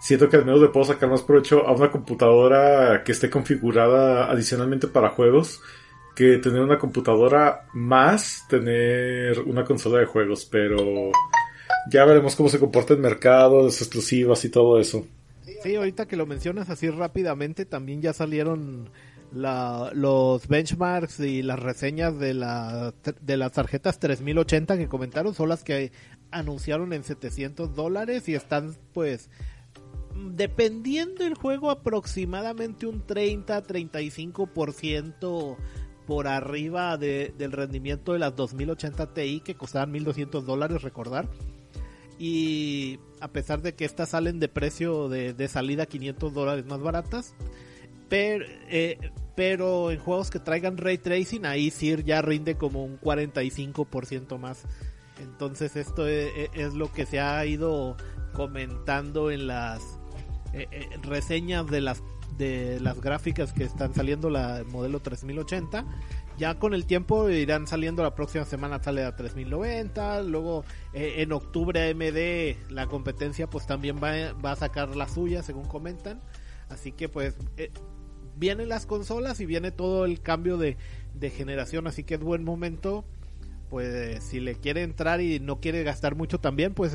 [0.00, 4.30] siento que al menos le puedo sacar más provecho a una computadora que esté configurada
[4.30, 5.60] adicionalmente para juegos
[6.16, 11.10] que tener una computadora más tener una consola de juegos, pero
[11.90, 15.06] ya veremos cómo se comporta el mercado, las exclusivas y todo eso.
[15.62, 18.90] Sí, ahorita que lo mencionas así rápidamente, también ya salieron
[19.32, 25.48] la, los benchmarks y las reseñas de, la, de las tarjetas 3080 que comentaron, son
[25.48, 25.92] las que
[26.30, 29.30] anunciaron en 700 dólares y están pues
[30.14, 35.56] dependiendo del juego aproximadamente un 30-35%
[36.06, 41.28] por arriba del rendimiento de las 2080 Ti que costaban 1200 dólares, recordar.
[42.18, 47.34] Y a pesar de que estas salen de precio de, salida 500 dólares más baratas,
[48.08, 48.98] pero, eh,
[49.34, 54.64] pero en juegos que traigan ray tracing, ahí sí ya rinde como un 45% más.
[55.18, 57.96] Entonces esto es, e, es, lo que se ha ido
[58.32, 59.82] comentando en las
[60.52, 62.02] eh, eh, reseñas de las
[62.36, 65.86] de las gráficas que están saliendo la modelo 3080
[66.36, 71.32] ya con el tiempo irán saliendo la próxima semana sale a 3090 luego eh, en
[71.32, 76.20] octubre AMD la competencia pues también va, va, a sacar la suya según comentan.
[76.68, 77.70] Así que pues eh,
[78.36, 80.76] vienen las consolas y viene todo el cambio de,
[81.14, 83.04] de generación así que es buen momento.
[83.70, 86.94] Pues si le quiere entrar y no quiere gastar mucho también pues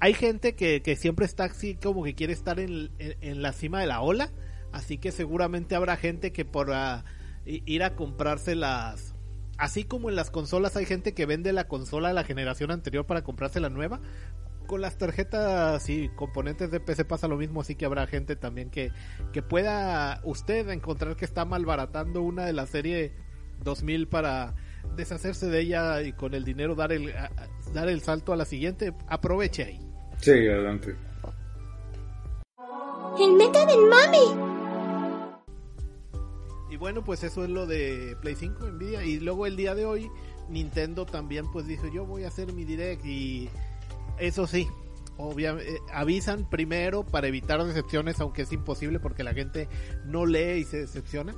[0.00, 3.80] hay gente que, que siempre está así como que quiere estar en, en la cima
[3.80, 4.30] de la ola.
[4.72, 7.04] Así que seguramente habrá gente que por ah,
[7.46, 9.14] ir a comprarse las...
[9.58, 13.06] Así como en las consolas hay gente que vende la consola de la generación anterior
[13.06, 14.02] para comprarse la nueva,
[14.66, 18.68] con las tarjetas y componentes de PC pasa lo mismo, así que habrá gente también
[18.68, 18.92] que,
[19.32, 23.14] que pueda usted encontrar que está malbaratando una de la serie
[23.62, 24.54] 2000 para
[24.96, 27.14] deshacerse de ella y con el dinero dar el,
[27.72, 29.80] dar el salto a la siguiente, aproveche ahí.
[30.18, 30.96] Sí, adelante.
[33.18, 34.55] El meta del mami.
[36.70, 39.04] Y bueno, pues eso es lo de Play 5 Nvidia.
[39.04, 40.10] Y luego el día de hoy,
[40.48, 43.04] Nintendo también pues dijo, yo voy a hacer mi direct.
[43.04, 43.48] Y
[44.18, 44.68] eso sí,
[45.16, 49.68] obviamente eh, avisan primero para evitar decepciones, aunque es imposible porque la gente
[50.04, 51.34] no lee y se decepciona.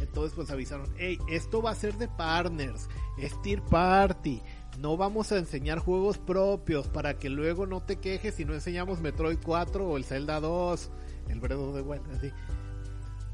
[0.00, 4.40] Entonces pues avisaron, hey, esto va a ser de partners, es tier party.
[4.78, 9.00] No vamos a enseñar juegos propios para que luego no te quejes si no enseñamos
[9.00, 10.90] Metroid 4 o el Zelda 2,
[11.30, 12.30] el Breath of the Wild, así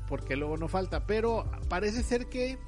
[0.08, 1.06] porque luego no falta.
[1.06, 2.58] Pero parece ser que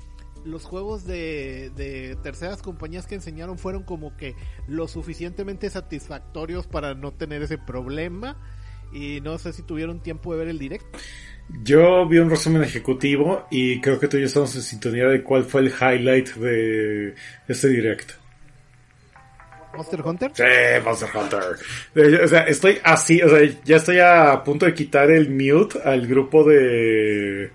[0.45, 4.35] los juegos de, terceras compañías que enseñaron fueron como que
[4.69, 8.37] lo suficientemente satisfactorios para no tener ese problema.
[8.93, 10.99] Y no sé si tuvieron tiempo de ver el directo.
[11.63, 15.23] Yo vi un resumen ejecutivo y creo que tú y yo estamos en sintonía de
[15.23, 17.15] cuál fue el highlight de
[17.49, 18.15] este directo.
[19.77, 20.31] ¿Monster Hunter?
[20.35, 20.45] Sí,
[20.85, 22.23] Monster Hunter.
[22.25, 26.07] O sea, estoy así, o sea, ya estoy a punto de quitar el mute al
[26.07, 27.51] grupo de...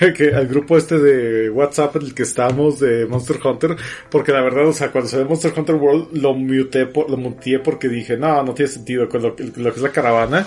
[0.16, 3.76] que, al grupo este de WhatsApp en el que estamos de Monster Hunter,
[4.10, 7.58] porque la verdad, o sea, cuando se ve Monster Hunter World lo muteé, lo muteé
[7.58, 10.46] porque dije, no, no tiene sentido con lo, que es la caravana.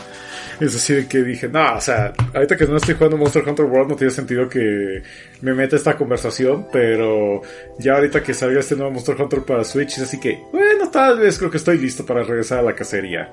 [0.59, 3.89] Es decir, que dije, no, o sea, ahorita que no estoy jugando Monster Hunter World
[3.89, 5.03] no tiene sentido que
[5.41, 7.41] me meta esta conversación, pero
[7.77, 11.19] ya ahorita que salga este nuevo Monster Hunter para Switch, es así que, bueno, tal
[11.19, 13.31] vez creo que estoy listo para regresar a la cacería.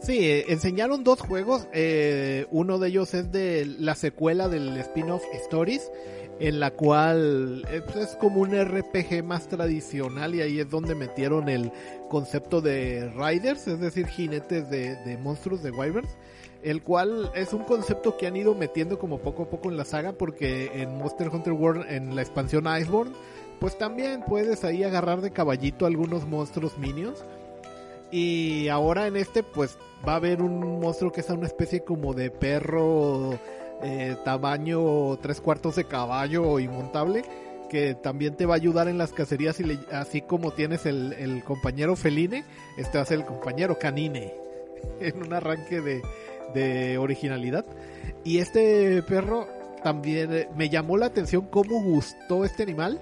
[0.00, 1.66] Sí, eh, enseñaron dos juegos.
[1.72, 5.90] Eh, uno de ellos es de la secuela del spin-off Stories,
[6.38, 10.94] en la cual eh, pues, es como un RPG más tradicional y ahí es donde
[10.94, 11.72] metieron el
[12.08, 16.10] concepto de riders, es decir, jinetes de, monstruos de wyverns.
[16.62, 19.84] El cual es un concepto que han ido metiendo como poco a poco en la
[19.84, 23.12] saga porque en Monster Hunter World, en la expansión Iceborne,
[23.60, 27.24] pues también puedes ahí agarrar de caballito algunos monstruos minions.
[28.10, 32.14] Y ahora en este, pues va a haber un monstruo que es una especie como
[32.14, 33.38] de perro
[33.82, 37.24] eh, tamaño tres cuartos de caballo y montable
[37.68, 41.96] que también te va a ayudar en las cacerías y así como tienes el, compañero
[41.96, 42.44] feline,
[42.76, 44.32] este va a ser el compañero canine
[45.00, 46.02] en un arranque de,
[46.54, 47.64] de originalidad.
[48.22, 49.48] Y este perro
[49.82, 53.00] también eh, me llamó la atención cómo gustó este animal,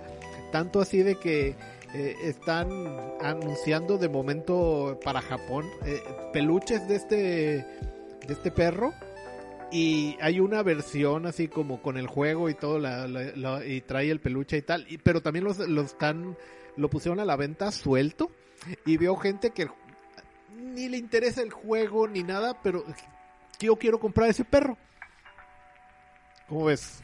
[0.53, 1.57] tanto así de que
[1.95, 2.71] eh, están
[3.21, 6.01] anunciando de momento para Japón eh,
[6.33, 8.93] peluches de este de este perro.
[9.73, 12.79] Y hay una versión así como con el juego y todo
[13.65, 14.87] y trae el peluche y tal.
[15.03, 16.37] Pero también los, están
[16.77, 18.31] lo pusieron a la venta suelto.
[18.85, 19.69] Y veo gente que
[20.55, 22.85] ni le interesa el juego ni nada pero
[23.59, 24.77] yo quiero comprar ese perro.
[26.49, 27.03] ¿cómo ves?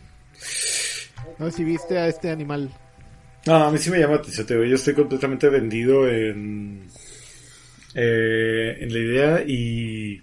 [1.39, 2.71] no sé si viste a este animal
[3.47, 6.89] no, a mí sí me llama atención, Yo estoy completamente vendido en,
[7.95, 10.23] eh, en la idea y.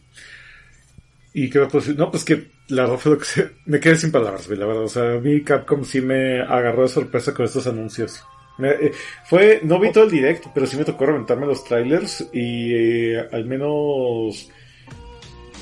[1.33, 4.11] Y que pues, no, pues que la verdad fue lo que se, me quedé sin
[4.11, 4.83] palabras, la verdad.
[4.83, 8.23] O sea, a mí Capcom sí me agarró de sorpresa con estos anuncios.
[8.63, 8.91] Eh,
[9.25, 13.27] fue, no vi todo el directo, pero sí me tocó reventarme los trailers y eh,
[13.31, 14.49] al menos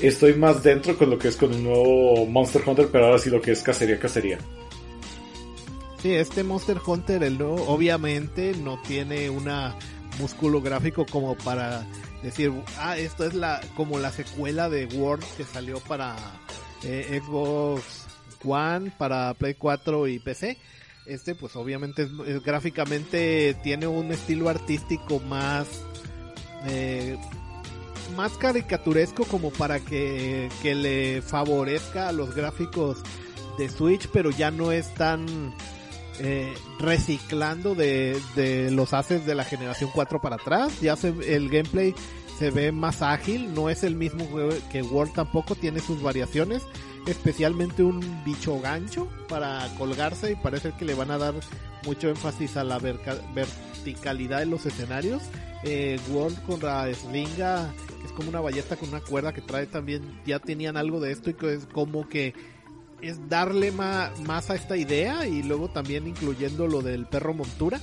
[0.00, 3.30] estoy más dentro con lo que es con un nuevo Monster Hunter, pero ahora sí
[3.30, 4.38] lo que es cacería, cacería.
[6.04, 9.74] Sí, este Monster Hunter, el nuevo, obviamente no tiene una
[10.18, 11.86] músculo gráfico como para
[12.22, 16.14] decir, ah, esto es la como la secuela de World que salió para
[16.82, 18.04] eh, Xbox
[18.44, 20.58] One, para Play 4 y PC.
[21.06, 22.06] Este, pues obviamente
[22.44, 25.66] gráficamente tiene un estilo artístico más
[26.66, 27.16] eh,
[28.14, 32.98] más caricaturesco como para que, que le favorezca a los gráficos
[33.56, 35.54] de Switch, pero ya no es tan
[36.20, 40.80] eh, reciclando de, de, los haces de la generación 4 para atrás.
[40.80, 41.94] Ya se, el gameplay
[42.38, 44.26] se ve más ágil, no es el mismo
[44.70, 46.62] que World tampoco, tiene sus variaciones,
[47.06, 51.34] especialmente un bicho gancho para colgarse y parece que le van a dar
[51.84, 55.22] mucho énfasis a la verticalidad de los escenarios.
[55.62, 59.66] Eh, World con la slinga, que es como una ballesta con una cuerda que trae
[59.66, 62.34] también, ya tenían algo de esto y que es como que
[63.00, 67.80] es darle más a esta idea y luego también incluyendo lo del perro montura.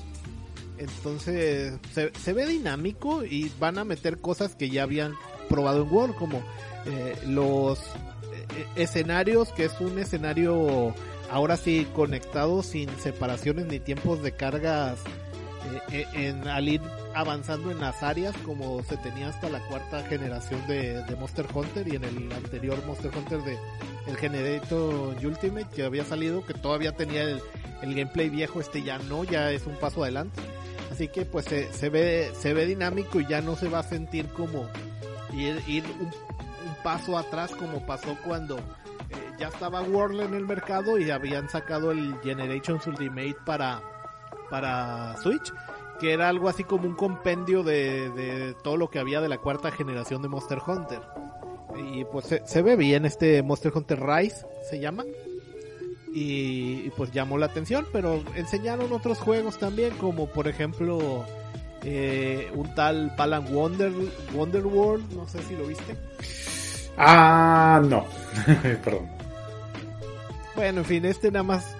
[0.77, 5.13] Entonces se, ve dinámico y van a meter cosas que ya habían
[5.47, 6.41] probado en World, como
[6.85, 10.95] eh, los eh, escenarios, que es un escenario
[11.29, 14.97] ahora sí conectado sin separaciones ni tiempos de cargas
[15.91, 16.81] eh, en, al ir
[17.13, 21.87] avanzando en las áreas como se tenía hasta la cuarta generación de, de Monster Hunter
[21.87, 23.57] y en el anterior Monster Hunter de
[24.07, 27.41] el Generator Ultimate que había salido, que todavía tenía el,
[27.81, 30.41] gameplay viejo, este ya no, ya es un paso adelante.
[30.91, 34.27] Así que pues se, ve, se ve dinámico y ya no se va a sentir
[34.29, 34.67] como
[35.33, 36.11] ir, un,
[36.83, 41.91] paso atrás como pasó cuando eh, ya estaba World en el mercado y habían sacado
[41.91, 43.81] el Generations Ultimate para,
[44.49, 45.51] para Switch
[46.01, 49.37] que era algo así como un compendio de, de todo lo que había de la
[49.37, 50.99] cuarta generación de Monster Hunter.
[51.77, 55.05] Y pues se, ve bien este Monster Hunter Rise, se llama.
[56.13, 61.23] Y, pues llamó la atención, pero enseñaron otros juegos también, como por ejemplo
[61.83, 63.93] eh, un tal Balan Wonder,
[64.33, 65.95] Wonder World, no sé si lo viste.
[66.97, 68.05] Ah, no,
[68.83, 69.07] perdón.
[70.55, 71.77] Bueno, en fin, este nada más,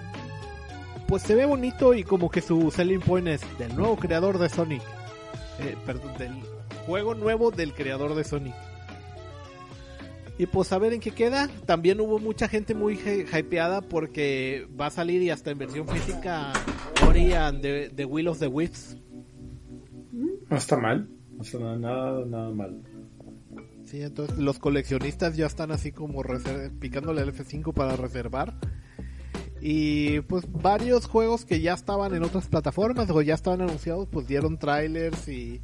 [1.12, 4.48] pues se ve bonito y como que su selling point es del nuevo creador de
[4.48, 4.80] Sonic.
[5.60, 6.32] Eh, perdón, del
[6.86, 8.54] juego nuevo del creador de Sonic.
[10.38, 11.50] Y pues a ver en qué queda.
[11.66, 16.50] También hubo mucha gente muy hypeada porque va a salir y hasta en versión física
[17.06, 18.96] Ori and the, Will of the Wisps.
[20.48, 21.10] No está mal.
[21.30, 22.82] No está nada, nada mal.
[23.84, 26.22] Sí, entonces los coleccionistas ya están así como
[26.80, 28.54] picándole al F5 para reservar.
[29.64, 34.26] Y pues varios juegos que ya estaban en otras plataformas o ya estaban anunciados, pues
[34.26, 35.62] dieron trailers y,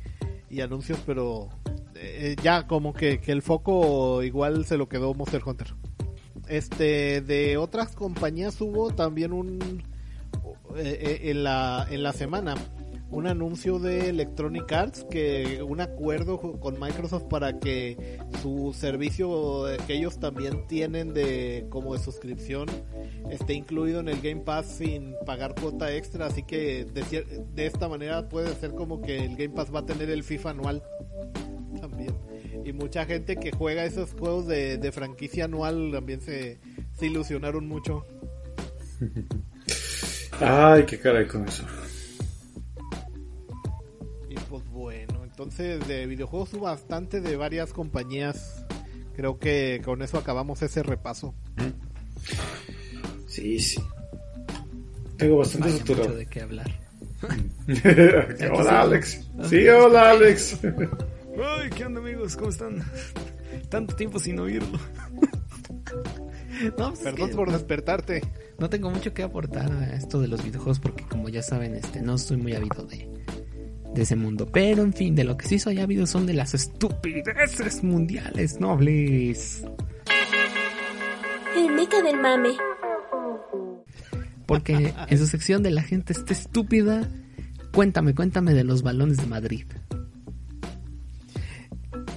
[0.49, 1.49] y anuncios, pero
[1.97, 5.75] eh, ya como que, el foco igual se lo quedó Monster Hunter.
[6.47, 9.83] Este, de otras compañías hubo también un,
[10.77, 12.55] eh, eh, en, la, en la semana,
[13.11, 19.95] un anuncio de Electronic Arts que un acuerdo con Microsoft para que su servicio que
[19.95, 22.69] ellos también tienen de como de suscripción
[23.31, 27.89] esté incluido en el Game Pass sin pagar cuota extra así que de, de esta
[27.89, 30.83] manera puede ser como que el Game Pass va a tener el FIFA anual
[31.81, 32.15] también.
[32.65, 36.59] Y mucha gente que juega esos juegos de, franquicia anual también se,
[37.01, 38.07] ilusionaron mucho.
[40.41, 41.65] Ay, qué caray con eso.
[44.79, 48.65] Bueno, entonces de videojuegos hubo bastante de varias compañías.
[49.17, 51.35] Creo que con eso acabamos ese repaso.
[53.27, 53.83] Sí, sí.
[55.17, 56.15] Tengo bastante saturado.
[56.15, 56.71] de qué hablar.
[58.55, 59.27] hola Alex.
[59.51, 60.61] Sí, hola Alex.
[60.63, 62.37] Ay, ¿qué onda amigos?
[62.37, 62.81] ¿Cómo están?
[63.71, 64.79] Tanto tiempo sin oírlo.
[66.79, 68.23] no, pues Perdón por despertarte.
[68.61, 72.01] No tengo mucho que aportar a esto de los videojuegos porque como ya saben, este,
[72.01, 73.09] no estoy muy habido de,
[73.95, 74.47] de ese mundo.
[74.53, 79.65] Pero en fin, de lo que sí soy habido son de las estupideces mundiales nobles.
[81.57, 82.51] El meca del mame.
[84.47, 87.09] Porque en su sección de la gente está estúpida,
[87.73, 89.67] cuéntame, cuéntame de los balones de Madrid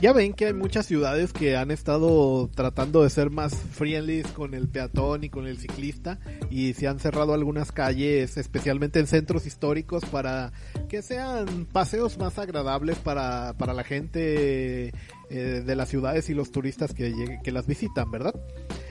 [0.01, 4.55] ya ven que hay muchas ciudades que han estado tratando de ser más friendly con
[4.55, 9.45] el peatón y con el ciclista y se han cerrado algunas calles, especialmente en centros
[9.45, 10.53] históricos, para
[10.89, 14.91] que sean paseos más agradables para, para la gente
[15.29, 18.33] eh, de las ciudades y los turistas que, que las visitan, ¿verdad?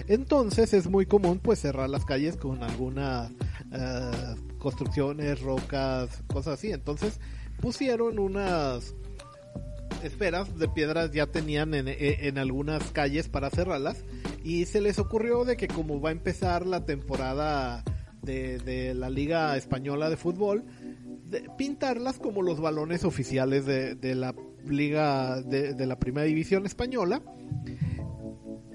[0.07, 3.33] Entonces es muy común pues cerrar las calles con algunas
[3.73, 6.71] eh, construcciones, rocas, cosas así.
[6.71, 7.19] Entonces
[7.61, 8.95] pusieron unas
[10.03, 14.05] esferas de piedras ya tenían en, en, algunas calles para cerrarlas
[14.43, 17.85] y se les ocurrió de que como va a empezar la temporada
[18.23, 20.65] de, de la Liga Española de Fútbol,
[21.27, 24.35] de pintarlas como los balones oficiales de, de la
[24.67, 27.23] Liga de, de la Primera División Española.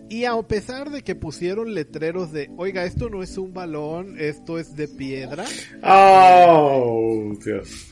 [0.07, 4.59] Y a pesar de que pusieron letreros de, oiga, esto no es un balón, esto
[4.59, 5.45] es de piedra.
[5.83, 7.91] Oh, Dios.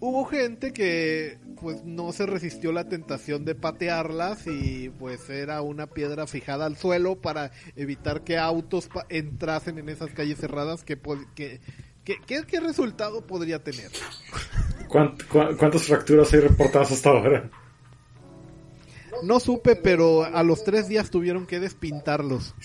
[0.00, 5.86] Hubo gente que pues no se resistió la tentación de patearlas y pues era una
[5.86, 10.98] piedra fijada al suelo para evitar que autos entrasen en esas calles cerradas que,
[11.34, 11.60] que,
[12.04, 13.92] ¿Qué resultado podría tener?
[14.88, 17.48] ¿Cuántas fracturas hay reportadas hasta ahora?
[19.22, 22.56] No supe, pero a los tres días tuvieron que despintarlos.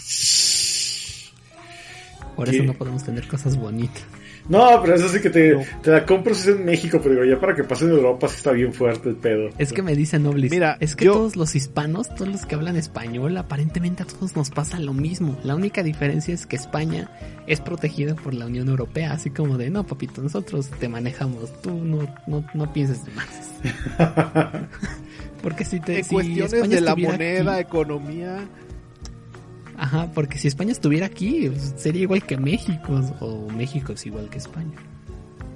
[2.36, 4.04] Por eso no podemos tener cosas bonitas.
[4.50, 7.40] No, pero eso sí que te, te la compro si es en México, pero ya
[7.40, 9.50] para que pase en Europa sí está bien fuerte el pedo.
[9.58, 12.78] Es que me dice Noblis, mira, es que todos los hispanos, todos los que hablan
[12.78, 15.38] español, aparentemente a todos nos pasa lo mismo.
[15.44, 17.12] La única diferencia es que España
[17.46, 21.72] es protegida por la Unión Europea, así como de, no, papito, nosotros te manejamos, tú
[21.72, 23.52] no, no, no pienses de más.
[25.42, 26.00] Porque si te...
[26.00, 28.48] En cuestiones de la moneda, economía
[29.78, 34.30] Ajá, porque si España estuviera aquí, pues, sería igual que México, o México es igual
[34.30, 34.78] que España,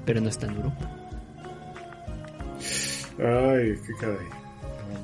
[0.05, 0.97] pero no está en Europa.
[3.17, 4.27] Ay, qué caray.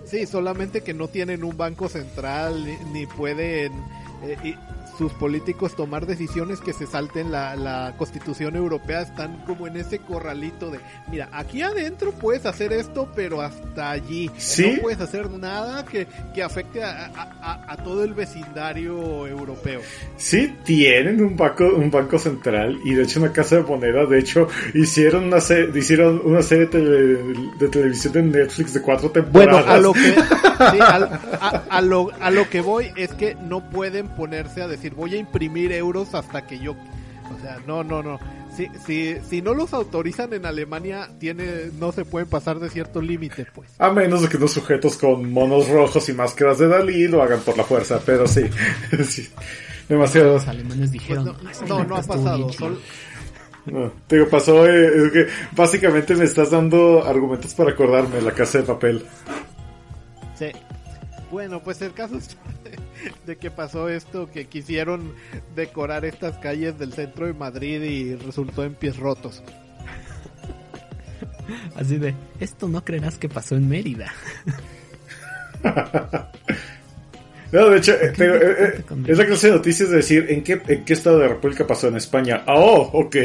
[0.05, 3.74] Sí, solamente que no tienen un banco central ni, pueden
[4.24, 4.55] eh,
[4.98, 10.00] sus políticos tomar decisiones que se salten la, la constitución europea están como en ese
[10.00, 10.80] corralito de,
[11.12, 14.28] mira, aquí adentro puedes hacer esto, pero hasta allí.
[14.28, 17.11] No puedes hacer nada que, que afecte a,
[17.68, 19.82] a, todo el vecindario europeo.
[20.18, 24.19] Sí, tienen un banco, un banco central y de hecho una casa de moneda, de
[24.19, 29.65] hecho hicieron una, serie, hicieron una serie de, televisión de Netflix de cuatro temporadas.
[29.65, 30.15] Bueno, a lo que,
[31.69, 35.18] a, lo, a lo que voy es que no pueden ponerse a decir voy a
[35.18, 36.76] imprimir euros hasta que yo...
[37.35, 38.19] O sea, no, no, no.
[38.55, 43.01] Si, si, si no los autorizan en Alemania, tiene, no se pueden pasar de cierto
[43.01, 43.69] límite, pues.
[43.77, 47.41] A menos de que los sujetos con monos rojos y máscaras de Dalí lo hagan
[47.41, 48.45] por la fuerza, pero sí.
[49.07, 49.30] sí.
[49.88, 50.34] Demasiado.
[50.34, 51.35] Los alemanes dijeron.
[51.41, 52.49] Pues no, no, ha pasado.
[53.65, 58.59] No, te pasó, eh, es que básicamente me estás dando argumentos para acordarme la casa
[58.59, 59.05] de papel.
[60.35, 60.51] Sí.
[61.32, 62.38] Bueno, pues el caso es
[63.26, 65.14] de que pasó esto, que quisieron
[65.56, 69.44] decorar estas calles del centro de Madrid y resultó en pies rotos.
[71.76, 74.14] Así de, esto no creerás que pasó en Mérida.
[77.52, 80.62] No, de hecho, eh, eh, eh, es la clase de noticias de decir en qué,
[80.68, 82.44] en qué estado de la República pasó en España.
[82.45, 83.16] Oh, ok.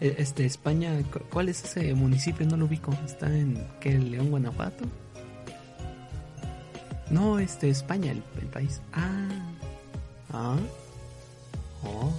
[0.00, 0.98] Este, España,
[1.30, 2.46] ¿cuál es ese municipio?
[2.46, 2.96] No lo ubico.
[3.04, 3.98] ¿Está en qué?
[3.98, 4.86] ¿León, Guanajuato?
[7.10, 8.80] No, este, España, el, país.
[8.92, 9.28] Ah.
[10.32, 10.56] Ah.
[11.84, 12.12] Oh.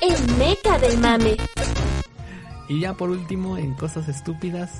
[0.00, 1.36] El meca del mame.
[2.68, 4.70] Y ya por último, en cosas estúpidas,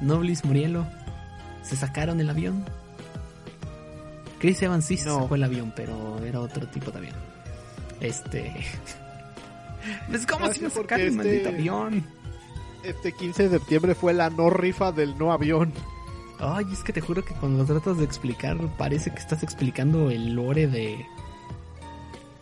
[0.00, 0.86] Noblis Murielo
[1.62, 2.64] se sacaron el avión.
[4.38, 7.14] Chris Evans sí se sacó el avión, pero era otro tipo de avión.
[8.00, 8.52] Este.
[10.08, 12.04] ¿Ves cómo si no sacar el este maldito avión?
[12.82, 15.72] Este 15 de septiembre fue la no rifa del no avión.
[16.38, 20.10] Ay, es que te juro que cuando lo tratas de explicar, parece que estás explicando
[20.10, 21.06] el lore de.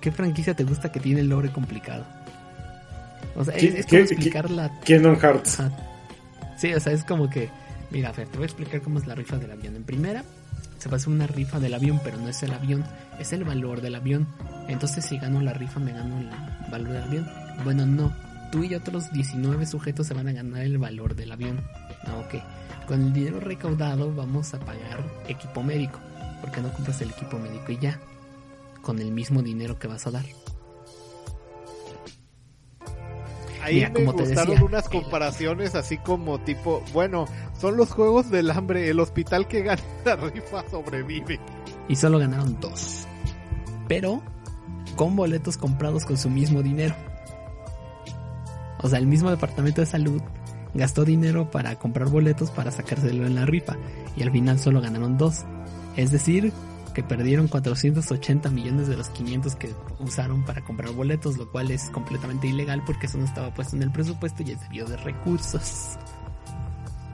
[0.00, 2.04] ¿Qué franquicia te gusta que tiene el lore complicado?
[3.36, 4.80] O sea, es, como explicar la.
[4.80, 5.58] Kingdom Hearts.
[6.56, 7.48] Sí, o sea, es como que.
[7.90, 9.76] Mira, Fer, te voy a explicar cómo es la rifa del avión.
[9.76, 10.24] En primera,
[10.78, 12.84] se va a hacer una rifa del avión, pero no es el avión,
[13.18, 14.26] es el valor del avión.
[14.68, 16.30] Entonces, si gano la rifa, me gano el
[16.70, 17.30] valor del avión.
[17.64, 18.12] Bueno, no.
[18.50, 21.60] Tú y otros 19 sujetos se van a ganar el valor del avión.
[22.06, 22.34] Ah, ok.
[22.86, 25.98] Con el dinero recaudado vamos a pagar equipo médico.
[26.40, 27.98] Porque no compras el equipo médico y ya.
[28.82, 30.24] Con el mismo dinero que vas a dar.
[33.62, 37.24] Ahí me como gustaron unas comparaciones así como tipo, bueno,
[37.58, 41.40] son los juegos del hambre, el hospital que gana la rifa sobrevive.
[41.88, 43.06] Y solo ganaron dos.
[43.88, 44.22] Pero
[44.96, 46.94] con boletos comprados con su mismo dinero.
[48.82, 50.20] O sea, el mismo departamento de salud
[50.74, 53.76] gastó dinero para comprar boletos para sacárselo en la rifa
[54.16, 55.44] y al final solo ganaron dos.
[55.96, 56.52] Es decir,
[56.94, 61.90] que perdieron 480 millones de los 500 que usaron para comprar boletos, lo cual es
[61.90, 65.98] completamente ilegal porque eso no estaba puesto en el presupuesto y es debido de recursos.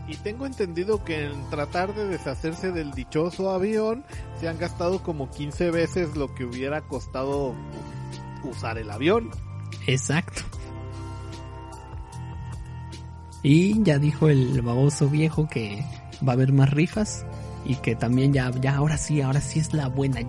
[0.07, 4.05] Y tengo entendido que en tratar de deshacerse del dichoso avión
[4.41, 7.55] se han gastado como 15 veces lo que hubiera costado
[8.43, 9.31] usar el avión.
[9.87, 10.43] Exacto.
[13.43, 15.85] Y ya dijo el baboso viejo que
[16.27, 17.25] va a haber más rifas
[17.65, 20.21] y que también ya, ya ahora sí, ahora sí es la buena,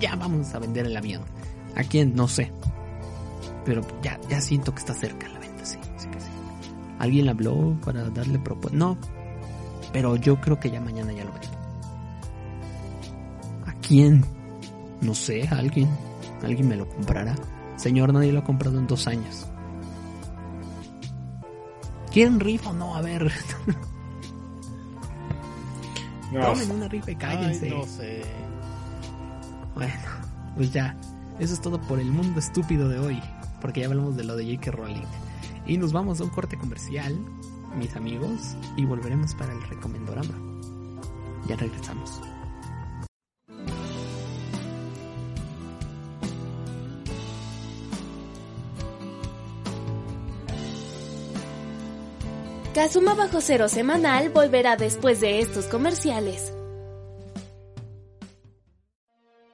[0.00, 1.22] ya vamos a vender el avión.
[1.76, 2.14] ¿A quién?
[2.14, 2.52] No sé.
[3.64, 6.28] Pero ya, ya siento que está cerca la venta, sí, sí que sí.
[6.98, 8.76] ¿Alguien le habló para darle propuesta?
[8.76, 8.96] No,
[9.92, 11.48] pero yo creo que ya mañana ya lo vendo.
[13.66, 14.24] ¿A quién?
[15.00, 15.88] No sé, a alguien.
[16.42, 17.34] Alguien me lo comprará.
[17.76, 19.49] Señor, nadie lo ha comprado en dos años.
[22.10, 22.96] ¿Quieren rifa o no?
[22.96, 23.32] A ver.
[26.32, 26.46] No.
[26.46, 27.70] Tomen una rifa y cállense.
[27.70, 28.22] no sé.
[29.74, 29.94] Bueno,
[30.54, 30.96] pues ya.
[31.40, 33.20] Eso es todo por el mundo estúpido de hoy.
[33.60, 34.70] Porque ya hablamos de lo de J.K.
[34.70, 35.06] Rowling.
[35.66, 37.18] Y nos vamos a un corte comercial,
[37.76, 38.56] mis amigos.
[38.76, 40.34] Y volveremos para el recomendorama.
[41.48, 42.20] Ya regresamos.
[52.80, 56.50] Kazuma Bajo Cero Semanal volverá después de estos comerciales.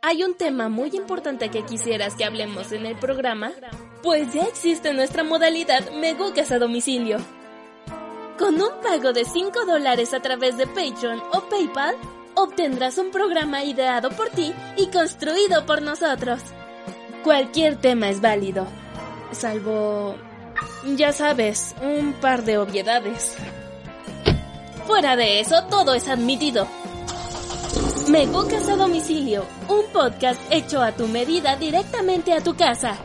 [0.00, 3.50] ¿Hay un tema muy importante que quisieras que hablemos en el programa?
[4.04, 7.18] Pues ya existe nuestra modalidad Megucas a domicilio.
[8.38, 11.96] Con un pago de 5 dólares a través de Patreon o PayPal,
[12.36, 16.42] obtendrás un programa ideado por ti y construido por nosotros.
[17.24, 18.68] Cualquier tema es válido,
[19.32, 20.14] salvo
[20.96, 23.36] ya sabes, un par de obviedades.
[24.86, 26.66] Fuera de eso, todo es admitido.
[28.08, 32.96] Me Buscas a Domicilio, un podcast hecho a tu medida directamente a tu casa.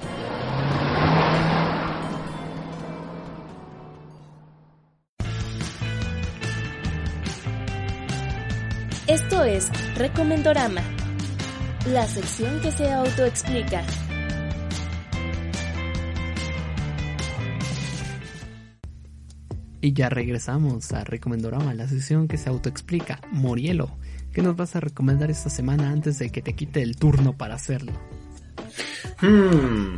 [9.08, 10.84] Esto es Recomendorama,
[11.88, 13.84] la sección que se autoexplica.
[19.82, 23.20] Y ya regresamos a Recomendorama, la sesión que se autoexplica.
[23.32, 23.98] Morielo,
[24.32, 27.56] ¿qué nos vas a recomendar esta semana antes de que te quite el turno para
[27.56, 27.92] hacerlo?
[29.22, 29.96] Hmm,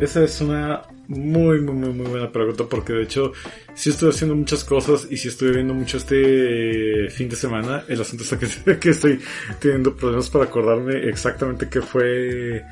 [0.00, 3.32] esa es una muy, muy, muy, muy buena pregunta porque de hecho
[3.74, 7.82] sí estoy haciendo muchas cosas y sí estoy viendo mucho este fin de semana.
[7.88, 9.20] El asunto es que, que estoy
[9.58, 12.64] teniendo problemas para acordarme exactamente qué fue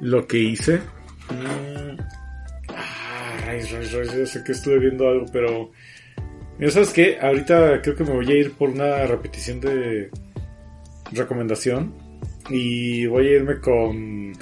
[0.00, 0.80] lo que hice.
[3.56, 5.70] Yo sé que estuve viendo algo, pero.
[6.58, 7.18] Mira, ¿sabes qué?
[7.20, 10.10] Ahorita creo que me voy a ir por una repetición de.
[11.12, 11.94] recomendación.
[12.50, 14.32] Y voy a irme con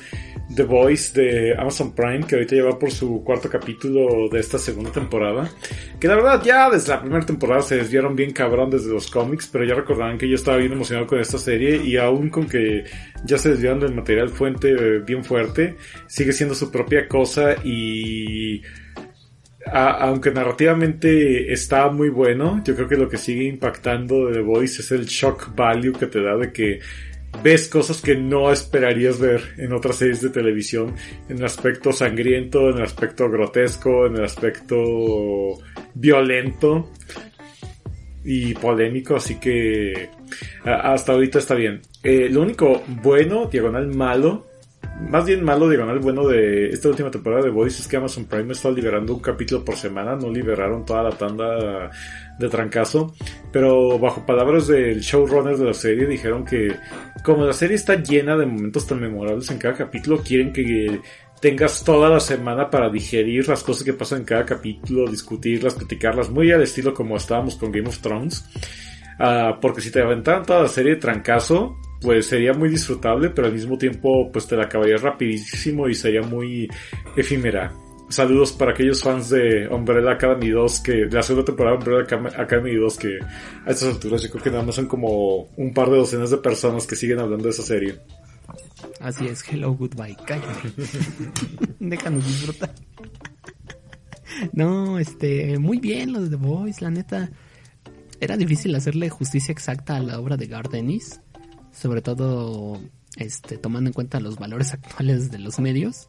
[0.54, 4.92] The Voice de Amazon Prime, que ahorita lleva por su cuarto capítulo de esta segunda
[4.92, 5.50] temporada.
[5.98, 9.48] Que la verdad ya desde la primera temporada se desviaron bien cabrón desde los cómics,
[9.50, 12.84] pero ya recordarán que yo estaba bien emocionado con esta serie y aún con que
[13.24, 18.62] ya se desviaron del material fuente eh, bien fuerte, sigue siendo su propia cosa y...
[19.72, 24.80] aunque narrativamente está muy bueno, yo creo que lo que sigue impactando de The Voice
[24.80, 26.78] es el shock value que te da de que
[27.42, 30.94] ves cosas que no esperarías ver en otras series de televisión,
[31.28, 34.76] en el aspecto sangriento, en el aspecto grotesco, en el aspecto
[35.94, 36.90] violento
[38.24, 40.10] y polémico, así que
[40.64, 41.80] hasta ahorita está bien.
[42.02, 44.46] Eh, lo único bueno, diagonal malo,
[45.10, 48.52] más bien malo diagonal bueno de esta última temporada de Voice es que Amazon Prime
[48.52, 51.90] está liberando un capítulo por semana, no liberaron toda la tanda
[52.38, 53.14] de trancazo,
[53.52, 56.76] pero bajo palabras del showrunner de la serie dijeron que
[57.24, 61.00] como la serie está llena de momentos tan memorables en cada capítulo, quieren que
[61.40, 66.30] tengas toda la semana para digerir las cosas que pasan en cada capítulo, discutirlas, criticarlas,
[66.30, 68.44] muy al estilo como estábamos con Game of Thrones.
[69.18, 73.46] Uh, porque si te aventaran toda la serie de trancazo, pues sería muy disfrutable, pero
[73.46, 76.68] al mismo tiempo pues te la acabarías rapidísimo y sería muy
[77.16, 77.72] efímera.
[78.08, 82.40] Saludos para aquellos fans de Umbrella Academy 2 que, de la segunda temporada de Umbrella
[82.40, 83.18] Academy 2 que
[83.66, 86.36] a estas alturas yo creo que nada más son como un par de docenas de
[86.36, 87.98] personas que siguen hablando de esa serie.
[89.00, 90.72] Así es, hello, goodbye, cállate.
[91.80, 92.72] Déjanos disfrutar.
[94.52, 97.30] No, este, muy bien los de The Boys, la neta.
[98.20, 101.20] Era difícil hacerle justicia exacta a la obra de Gardenis,
[101.72, 102.80] sobre todo
[103.16, 106.08] este, tomando en cuenta los valores actuales de los medios.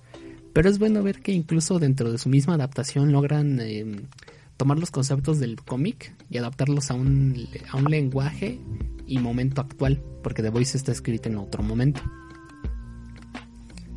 [0.53, 4.07] Pero es bueno ver que incluso dentro de su misma adaptación logran em,
[4.57, 8.59] tomar los conceptos del cómic y adaptarlos a un, a un lenguaje
[9.05, 12.01] y momento actual, porque The Voice está escrito en otro momento.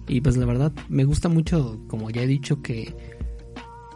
[0.06, 2.94] Y pues la verdad me gusta mucho, como ya he dicho, que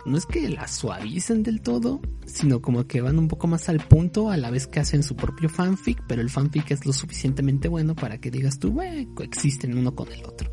[0.07, 3.79] no es que la suavicen del todo, sino como que van un poco más al
[3.79, 7.69] punto a la vez que hacen su propio fanfic, pero el fanfic es lo suficientemente
[7.69, 8.79] bueno para que digas tú,
[9.15, 10.51] coexisten uno con el otro.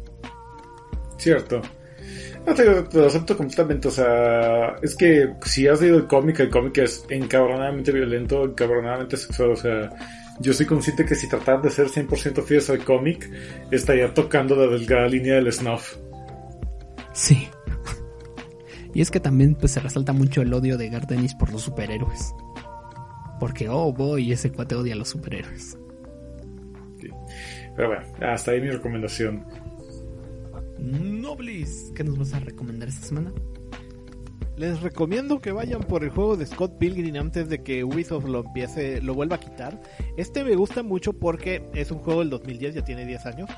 [1.17, 1.61] Cierto.
[2.45, 6.49] No te, lo acepto completamente, o sea, es que si has leído el cómic, el
[6.49, 9.91] cómic es encabronadamente violento, encabronadamente sexual, o sea,
[10.39, 13.29] yo soy consciente que si trataran de ser 100% fieles al cómic,
[13.69, 15.97] estaría tocando la delgada línea del snuff.
[17.13, 17.47] Sí.
[18.93, 22.33] Y es que también pues se resalta mucho el odio de Gardenis por los superhéroes.
[23.39, 25.77] Porque, oh boy, ese cuate odia a los superhéroes.
[26.99, 27.09] Sí.
[27.75, 29.45] Pero bueno, hasta ahí mi recomendación.
[30.81, 33.31] Noblis, ¿qué nos vas a recomendar esta semana?
[34.57, 38.43] Les recomiendo que vayan por el juego de Scott Pilgrim antes de que Ubisoft lo
[38.43, 39.79] empiece, lo vuelva a quitar.
[40.17, 43.49] Este me gusta mucho porque es un juego del 2010, ya tiene 10 años.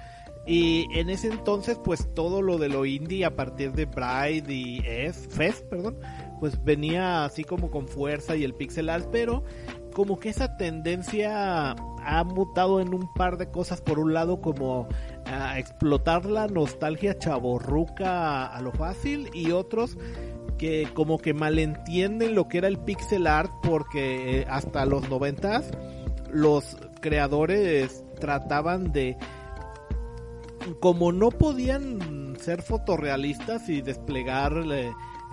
[0.45, 4.80] Y en ese entonces, pues todo lo de lo indie a partir de Bride y
[4.86, 5.98] F, Fest, perdón,
[6.41, 9.44] pues venía así como con fuerza y el pixel art, pero
[9.94, 13.82] como que esa tendencia ha mutado en un par de cosas.
[13.82, 14.90] Por un lado, como
[15.26, 19.98] a explotar la nostalgia chaborruca a lo fácil y otros
[20.58, 25.72] que como que malentienden lo que era el pixel art porque eh, hasta los noventas
[26.32, 29.18] los creadores trataban de
[30.80, 34.54] como no podían ser fotorrealistas y desplegar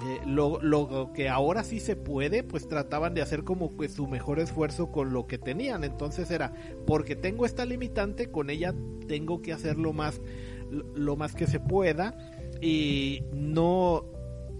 [0.03, 4.41] eh, lo, que ahora sí se puede, pues trataban de hacer como que su mejor
[4.41, 5.85] esfuerzo con lo que tenían.
[5.85, 6.53] Entonces era,
[6.87, 8.75] porque tengo esta limitante, con ella
[9.09, 10.21] tengo que hacer lo más,
[10.71, 12.17] lo más que se pueda.
[12.63, 14.05] Y no,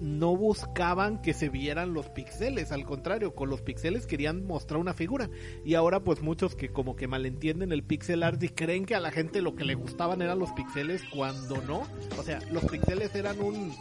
[0.01, 4.95] no buscaban que se vieran los pixeles, al contrario, con los pixeles querían mostrar una
[4.95, 5.31] figura.
[5.65, 9.01] Y ahora pues muchos que como que malentienden el pixel art y creen que a
[9.01, 11.83] la gente lo que le gustaban eran los pixeles cuando no.
[12.19, 13.73] O sea, los pixeles eran un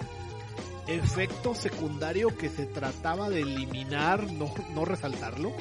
[0.90, 5.52] efecto secundario que se trataba de eliminar, no, no resaltarlo.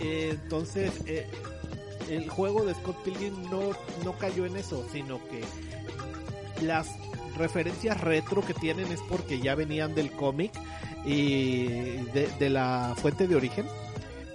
[0.00, 1.26] Eh, entonces, eh,
[2.10, 3.70] el juego de Scott Pilgrim no,
[4.04, 6.88] no cayó en eso, sino que las
[7.36, 10.52] referencias retro que tienen es porque ya venían del cómic
[11.04, 13.66] y de, la fuente de origen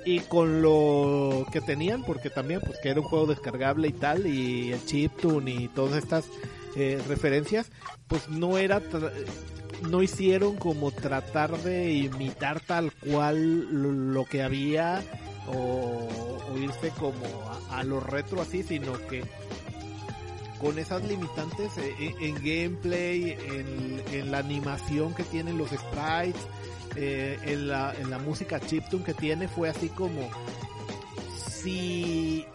[0.06, 4.26] y con lo que tenían porque también pues que era un juego descargable y tal
[4.26, 6.26] y el chiptune y todas estas
[6.76, 7.70] eh, referencias
[8.08, 8.82] pues no era
[9.82, 15.02] no hicieron como tratar de imitar tal cual lo, que había
[15.48, 16.08] o,
[16.58, 17.26] irse como
[17.72, 19.24] a, lo retro así, sino que
[20.60, 23.38] con esas limitantes eh, en, gameplay,
[24.12, 26.42] en, la animación que tienen los sprites,
[26.96, 30.30] eh, en, la, en la música chiptune que tiene, fue así como
[31.62, 32.46] si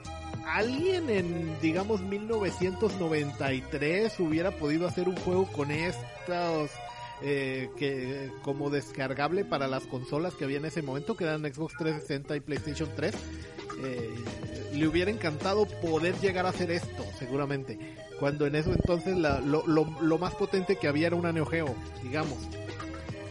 [0.47, 6.71] alguien en, digamos, 1993 hubiera podido hacer un juego con estos
[7.23, 11.75] eh, que como descargable para las consolas que había en ese momento, que eran Xbox
[11.79, 13.15] 360 y PlayStation 3,
[13.83, 14.15] eh,
[14.75, 17.79] le hubiera encantado poder llegar a hacer esto, seguramente.
[18.19, 22.39] Cuando en eso entonces lo, lo, más potente que había era una Neo Geo, digamos.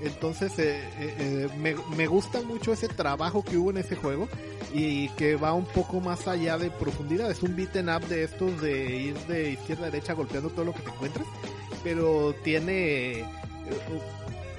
[0.01, 4.27] Entonces eh, eh, me, me, gusta mucho ese trabajo que hubo en ese juego
[4.73, 7.31] y que va un poco más allá de profundidad.
[7.31, 10.73] Es un beaten up de estos de ir de izquierda a derecha golpeando todo lo
[10.73, 11.25] que te encuentres,
[11.83, 13.25] pero tiene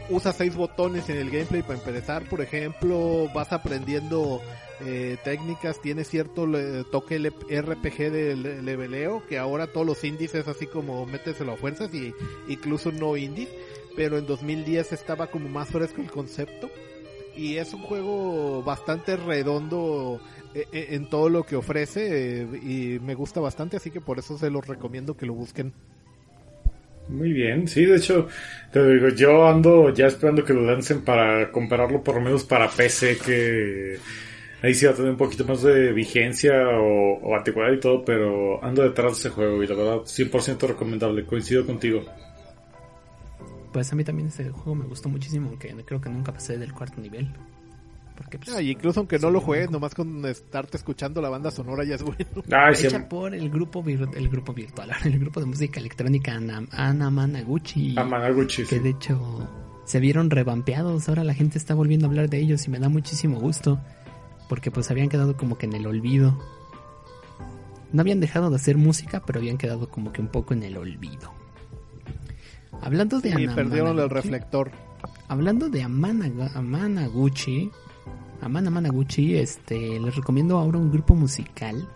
[0.09, 4.41] usa seis botones en el gameplay para empezar, por ejemplo, vas aprendiendo
[4.81, 6.47] eh, técnicas, tiene cierto
[6.91, 11.93] toque RPG de leveleo, que ahora todos los indies es así como méteselo a fuerzas
[11.93, 12.15] y
[12.49, 13.49] incluso no indies,
[13.97, 16.71] pero en 2010 estaba como más fresco el concepto
[17.37, 20.21] y es un juego bastante redondo
[20.55, 24.19] eh, eh, en todo lo que ofrece eh, y me gusta bastante, así que por
[24.19, 25.73] eso se los recomiendo que lo busquen.
[27.09, 28.29] Muy bien, sí, de hecho,
[28.73, 32.69] te digo, yo ando ya esperando que lo lancen para comprarlo por lo menos para
[32.69, 33.99] PC, que
[34.63, 38.63] ahí sí va a tener un poquito más de vigencia o, o y todo, pero
[38.65, 42.05] ando detrás de ese juego y la verdad 100% recomendable, coincido contigo
[43.77, 46.73] pues a mí también ese juego me gustó muchísimo, aunque creo que nunca pasé del
[46.73, 47.29] cuarto nivel.
[48.17, 51.85] Porque, pues, ah, incluso aunque no lo juegues, nomás con estarte escuchando la banda sonora
[51.85, 52.43] ya es bueno.
[52.51, 56.33] Ah, Hecha por el grupo el grupo virtual, el grupo de música electrónica
[56.73, 57.95] Anamanaguchi.
[57.99, 58.65] Amanaguchi.
[58.65, 59.49] Que de hecho
[59.85, 62.89] se vieron revampeados, ahora la gente está volviendo a hablar de ellos y me da
[62.89, 63.79] muchísimo gusto.
[64.49, 66.39] Porque pues habían quedado como que en el olvido.
[67.93, 70.77] No habían dejado de hacer música, pero habían quedado como que un poco en el
[70.77, 71.33] olvido.
[72.81, 74.71] Hablando de Y perdieron el reflector.
[75.29, 77.71] Hablando de Amana, Amanaguchi,
[78.41, 81.89] Amana Managuchi, este, les recomiendo ahora un grupo musical.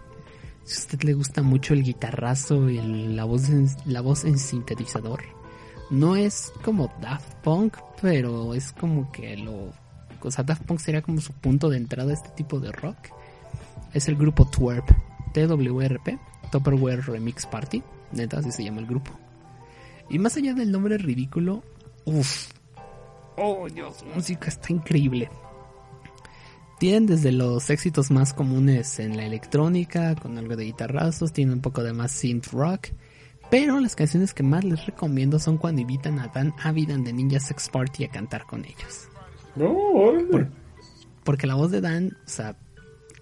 [0.65, 4.39] Si a usted le gusta mucho el guitarrazo y la voz en, la voz en
[4.39, 5.23] sintetizador,
[5.91, 9.73] no es como Daft Punk, pero es como que lo,
[10.23, 12.97] o sea, Daft Punk sería como su punto de entrada a este tipo de rock.
[13.93, 14.87] Es el grupo Twerp,
[15.33, 16.19] TWRP,
[16.53, 19.11] Tupperware Remix Party, neta así se llama el grupo.
[20.09, 21.63] Y más allá del nombre ridículo,
[22.05, 22.51] uff.
[23.37, 25.31] Oh Dios, música está increíble.
[26.81, 31.61] Tienen desde los éxitos más comunes en la electrónica, con algo de guitarrazos, tienen un
[31.61, 32.87] poco de más synth rock.
[33.51, 37.39] Pero las canciones que más les recomiendo son cuando invitan a Dan Avidan de Ninja
[37.39, 39.11] Sex Party a cantar con ellos.
[39.57, 39.69] No,
[41.23, 42.57] porque la voz de Dan, o sea,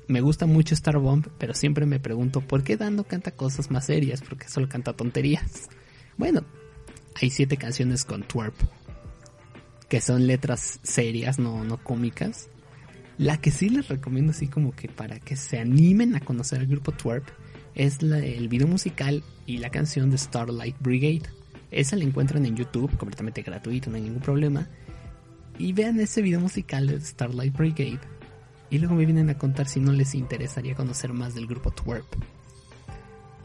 [0.07, 3.73] me gusta mucho Star Bomb, pero siempre me pregunto por qué Dan no canta cosas
[3.73, 5.69] más serias, porque solo canta tonterías.
[6.17, 6.45] Bueno,
[7.21, 8.55] hay siete canciones con Twerp,
[9.89, 12.51] que son letras serias, no, no cómicas.
[13.19, 16.69] La que sí les recomiendo así como que para que se animen a conocer el
[16.69, 17.27] grupo Twerp
[17.75, 21.29] es el video musical y la canción de Starlight Brigade.
[21.73, 24.69] Esa la encuentran en YouTube, completamente gratuito, no hay ningún problema.
[25.59, 27.99] Y vean ese video musical de Starlight Brigade.
[28.71, 32.07] Y luego me vienen a contar si no les interesaría conocer más del grupo Twerp.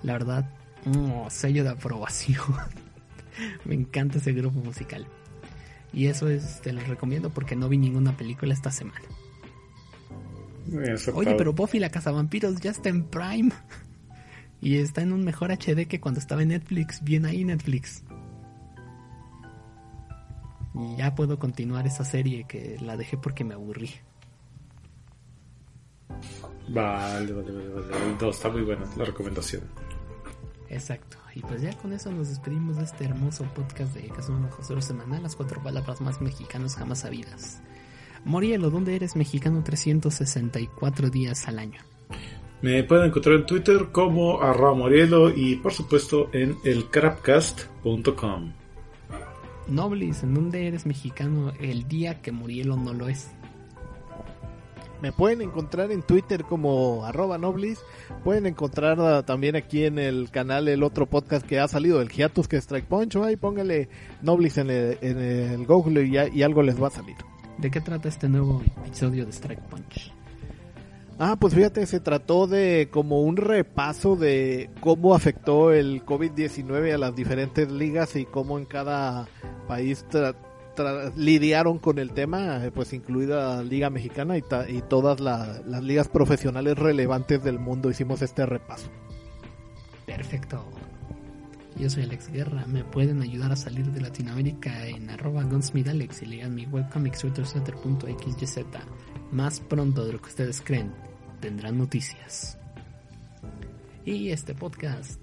[0.03, 0.51] La verdad,
[0.85, 2.43] oh, sello de aprobación.
[3.65, 5.07] Me encanta ese grupo musical.
[5.91, 9.01] Y eso es, te lo recomiendo porque no vi ninguna película esta semana.
[11.13, 13.51] Oye, pero Buffy la Vampiros ya está en Prime.
[14.61, 17.03] Y está en un mejor HD que cuando estaba en Netflix.
[17.03, 18.01] Bien ahí Netflix.
[20.73, 23.91] Y ya puedo continuar esa serie que la dejé porque me aburrí.
[26.69, 28.29] Vale, vale, vale, vale.
[28.29, 29.63] está muy buena la recomendación.
[30.69, 31.17] Exacto.
[31.35, 35.23] Y pues ya con eso nos despedimos de este hermoso podcast de Casual José Semanal,
[35.23, 37.61] las cuatro palabras más mexicanas jamás sabidas.
[38.25, 41.81] Morielo, ¿dónde eres mexicano 364 días al año?
[42.61, 48.53] Me pueden encontrar en Twitter como arroba Morielo y por supuesto en elcrapcast.com.
[49.67, 53.29] Noblis, ¿en dónde eres mexicano el día que Morielo no lo es?
[55.01, 57.79] Me pueden encontrar en Twitter como arroba noblis.
[58.23, 62.07] Pueden encontrar ah, también aquí en el canal el otro podcast que ha salido, el
[62.07, 63.17] Hiatus que es Strike Punch.
[63.17, 63.89] Ahí póngale
[64.21, 67.17] noblis en el, Google y, y algo les va a salir.
[67.64, 70.11] ¿De qué trata este nuevo episodio de Strike Punch?
[71.18, 76.98] Ah, pues fíjate, se trató de como un repaso de cómo afectó el COVID-19 a
[76.98, 79.30] las diferentes ligas y cómo en cada
[79.65, 80.06] país
[81.15, 86.10] lidiaron con el tema, eh, pues incluida la Liga Mexicana y, y todas las ligas
[86.10, 88.90] profesionales relevantes del mundo hicimos este repaso.
[90.06, 90.65] Perfecto.
[91.77, 92.65] Yo soy Alex Guerra.
[92.67, 97.25] Me pueden ayudar a salir de Latinoamérica en arroba gunsmithalex y lean mi webcomics
[99.31, 100.93] Más pronto de lo que ustedes creen,
[101.41, 102.57] tendrán noticias.
[104.05, 105.19] Y este podcast.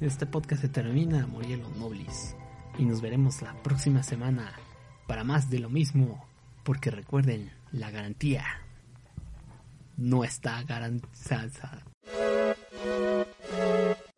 [0.00, 2.34] Este podcast se termina, Morielo Noblis.
[2.78, 4.52] Y nos veremos la próxima semana
[5.06, 6.24] para más de lo mismo.
[6.62, 8.44] Porque recuerden, la garantía
[9.96, 11.82] no está garantizada.